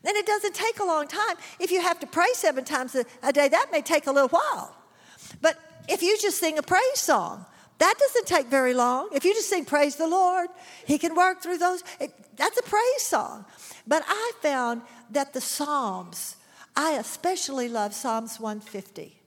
And 0.04 0.16
it 0.16 0.24
doesn't 0.24 0.54
take 0.54 0.80
a 0.80 0.84
long 0.84 1.06
time. 1.06 1.36
If 1.60 1.70
you 1.70 1.82
have 1.82 2.00
to 2.00 2.06
pray 2.06 2.28
seven 2.32 2.64
times 2.64 2.94
a, 2.94 3.04
a 3.22 3.32
day, 3.32 3.48
that 3.48 3.66
may 3.70 3.82
take 3.82 4.06
a 4.06 4.12
little 4.12 4.30
while. 4.30 4.74
But 5.42 5.58
if 5.88 6.02
you 6.02 6.16
just 6.18 6.38
sing 6.38 6.56
a 6.56 6.62
praise 6.62 6.98
song, 6.98 7.44
that 7.82 7.98
doesn't 7.98 8.28
take 8.28 8.46
very 8.46 8.74
long. 8.74 9.08
If 9.12 9.24
you 9.24 9.34
just 9.34 9.48
sing 9.48 9.64
praise 9.64 9.96
the 9.96 10.06
Lord, 10.06 10.48
He 10.86 10.98
can 10.98 11.16
work 11.16 11.42
through 11.42 11.58
those. 11.58 11.82
It, 11.98 12.14
that's 12.36 12.56
a 12.56 12.62
praise 12.62 13.02
song. 13.02 13.44
But 13.88 14.04
I 14.06 14.32
found 14.40 14.82
that 15.10 15.32
the 15.32 15.40
Psalms, 15.40 16.36
I 16.76 16.92
especially 16.92 17.68
love 17.68 17.92
Psalms 17.92 18.38
150. 18.38 19.18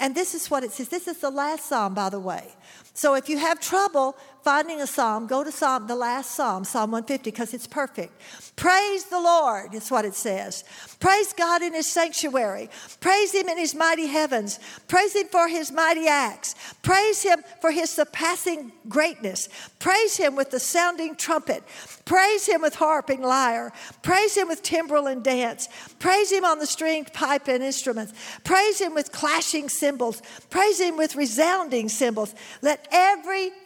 And 0.00 0.12
this 0.12 0.34
is 0.34 0.50
what 0.50 0.64
it 0.64 0.72
says. 0.72 0.88
This 0.88 1.06
is 1.06 1.18
the 1.18 1.30
last 1.30 1.66
psalm, 1.66 1.94
by 1.94 2.08
the 2.08 2.18
way. 2.18 2.56
So 2.94 3.14
if 3.14 3.28
you 3.28 3.38
have 3.38 3.60
trouble 3.60 4.16
finding 4.44 4.82
a 4.82 4.86
psalm, 4.86 5.26
go 5.26 5.42
to 5.42 5.50
Psalm, 5.50 5.86
the 5.86 5.96
last 5.96 6.32
psalm, 6.32 6.64
Psalm 6.64 6.90
150, 6.90 7.30
because 7.30 7.54
it's 7.54 7.66
perfect. 7.66 8.12
Praise 8.56 9.04
the 9.04 9.18
Lord, 9.18 9.74
is 9.74 9.90
what 9.90 10.04
it 10.04 10.14
says. 10.14 10.64
Praise 11.00 11.32
God 11.32 11.62
in 11.62 11.72
his 11.72 11.90
sanctuary. 11.90 12.68
Praise 13.00 13.32
him 13.32 13.48
in 13.48 13.56
his 13.56 13.74
mighty 13.74 14.06
heavens. 14.06 14.60
Praise 14.86 15.14
him 15.14 15.26
for 15.28 15.48
his 15.48 15.72
mighty 15.72 16.06
acts. 16.06 16.54
Praise 16.82 17.22
him 17.22 17.42
for 17.60 17.70
his 17.70 17.90
surpassing 17.90 18.70
greatness. 18.88 19.48
Praise 19.78 20.16
him 20.16 20.36
with 20.36 20.50
the 20.50 20.60
sounding 20.60 21.16
trumpet. 21.16 21.64
Praise 22.04 22.46
him 22.46 22.60
with 22.60 22.74
harp 22.74 23.08
and 23.08 23.22
lyre. 23.22 23.72
Praise 24.02 24.36
him 24.36 24.48
with 24.48 24.62
timbrel 24.62 25.06
and 25.06 25.24
dance. 25.24 25.68
Praise 25.98 26.30
him 26.30 26.44
on 26.44 26.58
the 26.58 26.66
stringed 26.66 27.12
pipe 27.14 27.48
and 27.48 27.62
instruments. 27.62 28.12
Praise 28.44 28.78
him 28.78 28.94
with 28.94 29.10
clashing 29.10 29.70
cymbals. 29.70 30.22
Praise 30.50 30.78
him 30.78 30.96
with 30.98 31.16
resounding 31.16 31.88
cymbals. 31.88 32.34
Let 32.60 32.86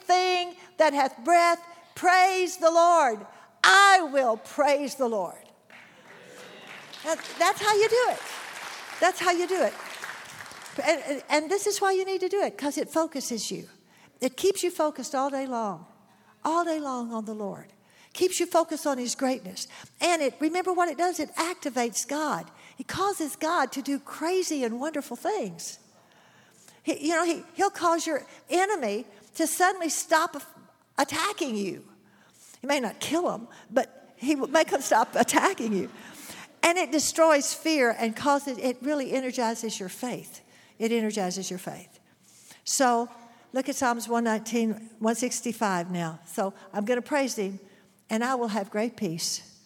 everything 0.09 0.57
that 0.77 0.93
hath 0.93 1.25
breath 1.25 1.61
praise 1.95 2.57
the 2.57 2.71
Lord. 2.71 3.19
I 3.63 4.09
will 4.13 4.37
praise 4.37 4.95
the 4.95 5.09
Lord. 5.09 5.35
That, 7.05 7.19
that's 7.39 7.61
how 7.61 7.75
you 7.75 7.89
do 7.89 8.05
it. 8.11 8.19
That's 9.01 9.21
how 9.21 9.31
you 9.31 9.47
do 9.47 9.63
it. 9.63 9.73
And, 10.87 11.23
and 11.29 11.51
this 11.51 11.67
is 11.67 11.81
why 11.81 11.93
you 11.93 12.05
need 12.05 12.21
to 12.21 12.29
do 12.29 12.41
it, 12.43 12.57
because 12.57 12.79
it 12.79 12.89
focuses 12.89 13.51
you. 13.51 13.69
It 14.21 14.37
keeps 14.37 14.63
you 14.63 14.71
focused 14.71 15.15
all 15.15 15.31
day 15.31 15.47
long, 15.47 15.87
all 16.45 16.65
day 16.65 16.81
long 16.81 17.13
on 17.13 17.25
the 17.25 17.35
Lord. 17.35 17.67
Keeps 18.13 18.41
you 18.41 18.47
focused 18.47 18.87
on 18.87 18.99
His 18.99 19.15
greatness. 19.15 19.69
And 20.01 20.23
it, 20.23 20.35
remember 20.41 20.73
what 20.73 20.89
it 20.89 20.99
does? 20.99 21.21
It 21.21 21.35
activates 21.37 22.07
God. 22.07 22.47
It 22.79 22.89
causes 22.89 23.37
God 23.37 23.71
to 23.73 23.83
do 23.83 23.99
crazy 23.99 24.65
and 24.65 24.81
wonderful 24.81 25.17
things. 25.17 25.79
He, 26.83 27.09
you 27.09 27.15
know, 27.15 27.25
he, 27.25 27.43
He'll 27.55 27.71
cause 27.71 28.07
your 28.07 28.25
enemy 28.49 29.05
to 29.39 29.47
suddenly 29.47 29.89
stop 29.89 30.37
attacking 30.99 31.55
you. 31.55 31.85
He 32.61 32.67
may 32.67 32.81
not 32.81 32.99
kill 32.99 33.31
them, 33.31 33.47
but 33.71 34.13
he 34.17 34.35
will 34.35 34.49
make 34.49 34.71
them 34.71 34.81
stop 34.81 35.15
attacking 35.15 35.73
you. 35.73 35.89
And 36.65 36.77
it 36.77 36.91
destroys 36.91 37.55
fear 37.55 37.95
and 37.97 38.17
causes, 38.17 38.59
it 38.59 38.79
really 38.83 39.13
energizes 39.13 39.79
your 39.79 39.89
faith. 39.89 40.41
It 40.81 40.91
energizes 40.91 41.51
your 41.51 41.61
faith. 41.61 42.01
So 42.65 43.09
look 43.53 43.69
at 43.69 43.77
Psalms 43.77 44.09
119, 44.09 44.71
165 44.71 45.93
now. 45.93 46.19
So 46.27 46.53
I'm 46.73 46.85
going 46.85 47.01
to 47.01 47.09
praise 47.09 47.37
him, 47.37 47.61
and 48.11 48.25
I 48.25 48.35
will 48.35 48.49
have 48.49 48.71
great 48.71 48.97
peace, 48.97 49.61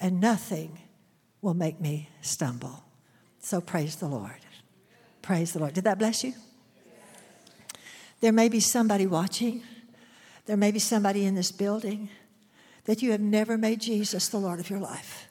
and 0.00 0.18
nothing 0.18 0.78
will 1.42 1.52
make 1.52 1.78
me 1.78 2.08
stumble. 2.22 2.84
So 3.38 3.60
praise 3.60 3.96
the 3.96 4.08
Lord. 4.08 4.40
Praise 5.20 5.52
the 5.52 5.58
Lord. 5.58 5.74
Did 5.74 5.84
that 5.84 5.98
bless 5.98 6.24
you? 6.24 6.32
There 8.20 8.32
may 8.32 8.48
be 8.48 8.60
somebody 8.60 9.06
watching, 9.06 9.62
there 10.46 10.56
may 10.56 10.70
be 10.70 10.78
somebody 10.78 11.24
in 11.24 11.34
this 11.34 11.52
building 11.52 12.10
that 12.84 13.02
you 13.02 13.12
have 13.12 13.20
never 13.20 13.56
made 13.56 13.80
Jesus 13.80 14.28
the 14.28 14.38
Lord 14.38 14.60
of 14.60 14.70
your 14.70 14.80
life. 14.80 15.28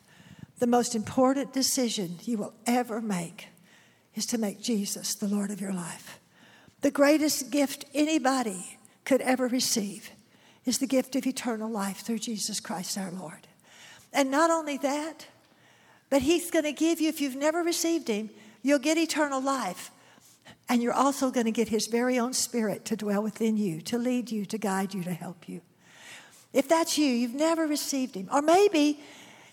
The 0.60 0.68
most 0.68 0.96
important 0.96 1.54
decision 1.54 2.18
you 2.24 2.38
will 2.38 2.54
ever 2.66 3.02
make 3.02 3.48
is 4.16 4.26
to 4.28 4.38
make 4.38 4.62
Jesus 4.62 5.16
the 5.16 5.28
Lord 5.28 5.52
of 5.52 5.62
your 5.62 5.74
life. 5.74 6.20
The 6.82 6.92
greatest 6.92 7.52
gift 7.52 7.86
anybody 7.94 8.80
could 9.06 9.22
ever 9.22 9.48
receive 9.48 10.12
is 10.66 10.78
the 10.78 10.88
gift 10.88 11.16
of 11.16 11.26
eternal 11.26 11.70
life 11.70 12.02
through 12.02 12.20
Jesus 12.20 12.60
Christ 12.60 12.98
our 12.98 13.12
Lord. 13.12 13.48
And 14.14 14.32
not 14.32 14.50
only 14.50 14.78
that, 14.78 15.28
but 16.10 16.22
He's 16.22 16.52
going 16.52 16.66
to 16.66 16.72
give 16.72 17.00
you, 17.00 17.10
if 17.10 17.22
you've 17.22 17.36
never 17.36 17.64
received 17.64 18.08
Him, 18.08 18.30
you'll 18.62 18.80
get 18.80 18.98
eternal 18.98 19.42
life 19.42 19.92
and 20.70 20.84
you're 20.84 20.94
also 20.94 21.32
going 21.32 21.48
to 21.48 21.52
get 21.52 21.68
His 21.68 21.88
very 21.88 22.20
own 22.20 22.34
Spirit 22.34 22.86
to 22.86 22.96
dwell 22.96 23.24
within 23.24 23.58
you, 23.58 23.82
to 23.82 23.98
lead 23.98 24.32
you, 24.32 24.46
to 24.46 24.58
guide 24.58 24.94
you, 24.94 25.04
to 25.04 25.14
help 25.14 25.50
you. 25.50 25.62
If 26.54 26.70
that's 26.70 26.98
you, 26.98 27.08
you've 27.08 27.34
never 27.34 27.66
received 27.66 28.16
Him. 28.16 28.30
Or 28.32 28.42
maybe 28.42 29.02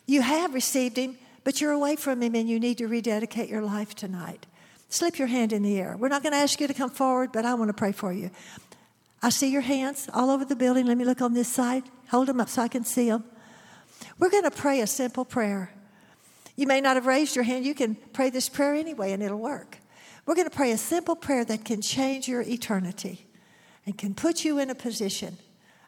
you 0.07 0.21
have 0.21 0.55
received 0.55 0.99
Him, 0.99 1.17
but 1.43 1.61
you're 1.61 1.73
away 1.73 1.97
from 1.97 2.23
Him 2.23 2.35
and 2.35 2.49
you 2.49 2.61
need 2.61 2.79
to 2.79 2.87
rededicate 2.87 3.49
your 3.49 3.63
life 3.63 3.95
tonight. 3.95 4.47
Slip 4.89 5.19
your 5.19 5.29
hand 5.29 5.53
in 5.53 5.63
the 5.63 5.79
air. 5.81 5.97
We're 5.99 6.09
not 6.09 6.23
going 6.23 6.33
to 6.33 6.39
ask 6.39 6.61
you 6.61 6.67
to 6.69 6.75
come 6.75 6.91
forward, 6.91 7.33
but 7.33 7.45
I 7.45 7.55
want 7.55 7.71
to 7.71 7.75
pray 7.75 7.93
for 7.93 8.13
you. 8.13 8.31
I 9.23 9.31
see 9.31 9.51
your 9.51 9.63
hands 9.63 10.09
all 10.13 10.31
over 10.31 10.45
the 10.45 10.55
building. 10.55 10.87
Let 10.87 10.99
me 10.99 11.05
look 11.05 11.23
on 11.23 11.33
this 11.33 11.49
side. 11.49 11.83
Hold 12.11 12.29
them 12.29 12.41
up 12.41 12.49
so 12.49 12.63
I 12.63 12.69
can 12.69 12.85
see 12.85 13.09
them. 13.09 13.25
We're 14.19 14.31
going 14.31 14.45
to 14.45 14.51
pray 14.51 14.81
a 14.81 14.87
simple 14.87 15.25
prayer. 15.25 15.73
You 16.55 16.67
may 16.67 16.81
not 16.81 16.97
have 16.97 17.07
raised 17.07 17.35
your 17.35 17.45
hand. 17.45 17.65
You 17.65 17.75
can 17.75 17.97
pray 18.13 18.31
this 18.31 18.49
prayer 18.49 18.75
anyway, 18.75 19.13
and 19.13 19.23
it'll 19.23 19.39
work. 19.39 19.79
We're 20.27 20.35
going 20.35 20.51
to 20.51 20.55
pray 20.55 20.73
a 20.73 20.79
simple 20.79 21.15
prayer 21.15 21.45
that 21.45 21.65
can 21.65 21.81
change 21.81 22.27
your 22.27 22.43
eternity 22.43 23.27
and 23.87 23.97
can 23.97 24.13
put 24.13 24.45
you 24.45 24.59
in 24.59 24.71
a 24.71 24.75
position 24.75 25.39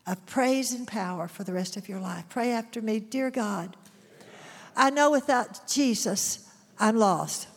of 0.06 0.24
praise 0.26 0.72
and 0.72 0.86
power 0.86 1.26
for 1.26 1.42
the 1.42 1.52
rest 1.52 1.76
of 1.76 1.88
your 1.88 1.98
life. 1.98 2.24
Pray 2.28 2.52
after 2.52 2.80
me, 2.80 3.00
Dear 3.00 3.30
God, 3.30 3.76
I 4.76 4.90
know 4.90 5.10
without 5.10 5.66
Jesus, 5.66 6.48
I'm 6.78 6.96
lost. 6.96 7.48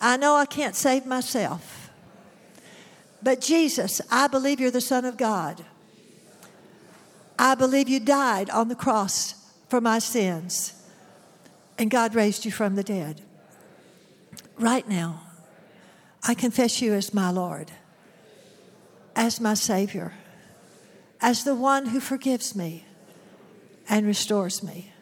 I 0.00 0.16
know 0.16 0.36
I 0.36 0.46
can't 0.46 0.76
save 0.76 1.04
myself. 1.04 1.90
But 3.20 3.40
Jesus, 3.40 4.00
I 4.12 4.28
believe 4.28 4.60
you're 4.60 4.70
the 4.70 4.80
Son 4.80 5.04
of 5.04 5.16
God. 5.16 5.64
I 7.36 7.56
believe 7.56 7.88
you 7.88 7.98
died 7.98 8.48
on 8.50 8.68
the 8.68 8.76
cross 8.76 9.34
for 9.68 9.80
my 9.80 9.98
sins, 9.98 10.72
and 11.76 11.90
God 11.90 12.14
raised 12.14 12.44
you 12.44 12.52
from 12.52 12.76
the 12.76 12.84
dead. 12.84 13.22
Right 14.56 14.88
now, 14.88 15.27
I 16.26 16.34
confess 16.34 16.82
you 16.82 16.94
as 16.94 17.14
my 17.14 17.30
Lord, 17.30 17.70
as 19.14 19.40
my 19.40 19.54
Savior, 19.54 20.12
as 21.20 21.44
the 21.44 21.54
one 21.54 21.86
who 21.86 22.00
forgives 22.00 22.54
me 22.54 22.84
and 23.88 24.06
restores 24.06 24.62
me. 24.62 24.92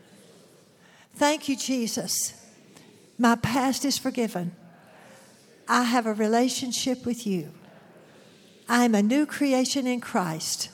Thank 1.15 1.49
you, 1.49 1.57
Jesus. 1.57 2.35
My 3.19 3.37
past 3.37 3.85
is 3.85 3.99
forgiven. 3.99 4.55
I 5.69 5.85
have 5.85 6.07
a 6.07 6.13
relationship 6.13 7.05
with 7.05 7.27
you. 7.27 7.53
I 8.69 8.85
am 8.85 8.95
a 8.95 9.03
new 9.03 9.27
creation 9.27 9.87
in 9.87 10.01
Christ 10.01 10.71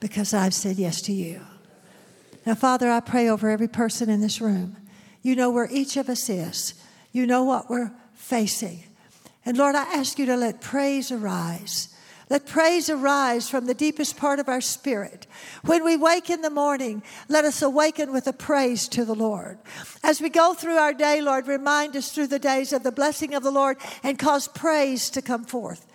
because 0.00 0.32
I've 0.32 0.54
said 0.54 0.76
yes 0.76 1.02
to 1.02 1.12
you. 1.12 1.40
Now, 2.44 2.54
Father, 2.54 2.90
I 2.90 3.00
pray 3.00 3.28
over 3.28 3.50
every 3.50 3.68
person 3.68 4.08
in 4.08 4.20
this 4.20 4.40
room. 4.40 4.76
You 5.22 5.34
know 5.34 5.50
where 5.50 5.68
each 5.70 5.96
of 5.96 6.08
us 6.08 6.28
is, 6.28 6.74
you 7.12 7.26
know 7.26 7.42
what 7.42 7.68
we're 7.68 7.92
facing. 8.14 8.84
And 9.46 9.56
Lord, 9.56 9.76
I 9.76 9.84
ask 9.94 10.18
you 10.18 10.26
to 10.26 10.36
let 10.36 10.60
praise 10.60 11.10
arise. 11.10 11.88
Let 12.28 12.46
praise 12.46 12.90
arise 12.90 13.48
from 13.48 13.66
the 13.66 13.74
deepest 13.74 14.16
part 14.16 14.40
of 14.40 14.48
our 14.48 14.60
spirit. 14.60 15.28
When 15.64 15.84
we 15.84 15.96
wake 15.96 16.28
in 16.28 16.42
the 16.42 16.50
morning, 16.50 17.04
let 17.28 17.44
us 17.44 17.62
awaken 17.62 18.12
with 18.12 18.26
a 18.26 18.32
praise 18.32 18.88
to 18.88 19.04
the 19.04 19.14
Lord. 19.14 19.58
As 20.02 20.20
we 20.20 20.28
go 20.28 20.52
through 20.52 20.76
our 20.76 20.92
day, 20.92 21.20
Lord, 21.20 21.46
remind 21.46 21.94
us 21.94 22.10
through 22.10 22.26
the 22.26 22.40
days 22.40 22.72
of 22.72 22.82
the 22.82 22.90
blessing 22.90 23.34
of 23.34 23.44
the 23.44 23.52
Lord 23.52 23.76
and 24.02 24.18
cause 24.18 24.48
praise 24.48 25.08
to 25.10 25.22
come 25.22 25.44
forth. 25.44 25.86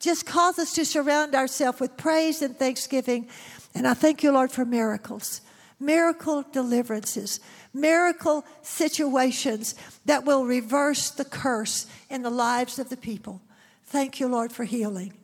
Just 0.00 0.24
cause 0.24 0.58
us 0.58 0.72
to 0.74 0.86
surround 0.86 1.34
ourselves 1.34 1.80
with 1.80 1.98
praise 1.98 2.40
and 2.40 2.56
thanksgiving. 2.56 3.28
And 3.74 3.86
I 3.86 3.92
thank 3.92 4.22
you, 4.22 4.32
Lord, 4.32 4.50
for 4.50 4.64
miracles, 4.64 5.42
miracle 5.80 6.44
deliverances, 6.52 7.40
miracle 7.72 8.44
situations 8.62 9.74
that 10.04 10.24
will 10.24 10.44
reverse 10.44 11.10
the 11.10 11.24
curse 11.24 11.86
in 12.10 12.22
the 12.22 12.30
lives 12.30 12.78
of 12.78 12.88
the 12.88 12.96
people. 12.96 13.40
Thank 13.86 14.20
you, 14.20 14.28
Lord, 14.28 14.52
for 14.52 14.64
healing. 14.64 15.14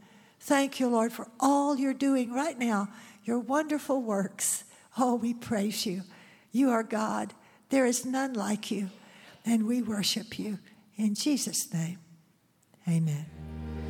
Thank 0.41 0.79
you, 0.79 0.89
Lord, 0.89 1.13
for 1.13 1.29
all 1.41 1.77
you're 1.77 1.95
doing 1.95 2.33
right 2.33 2.59
now, 2.59 2.89
your 3.25 3.39
wonderful 3.39 4.03
works. 4.03 4.65
Oh, 4.99 5.15
we 5.15 5.35
praise 5.35 5.87
you. 5.87 6.03
You 6.53 6.71
are 6.71 6.83
God. 6.83 7.33
There 7.71 7.87
is 7.87 8.05
none 8.05 8.35
like 8.35 8.71
you, 8.71 8.91
and 9.45 9.67
we 9.67 9.83
worship 9.83 10.39
you. 10.39 10.59
In 10.97 11.15
Jesus' 11.15 11.73
name, 11.73 11.99
amen. 12.87 13.44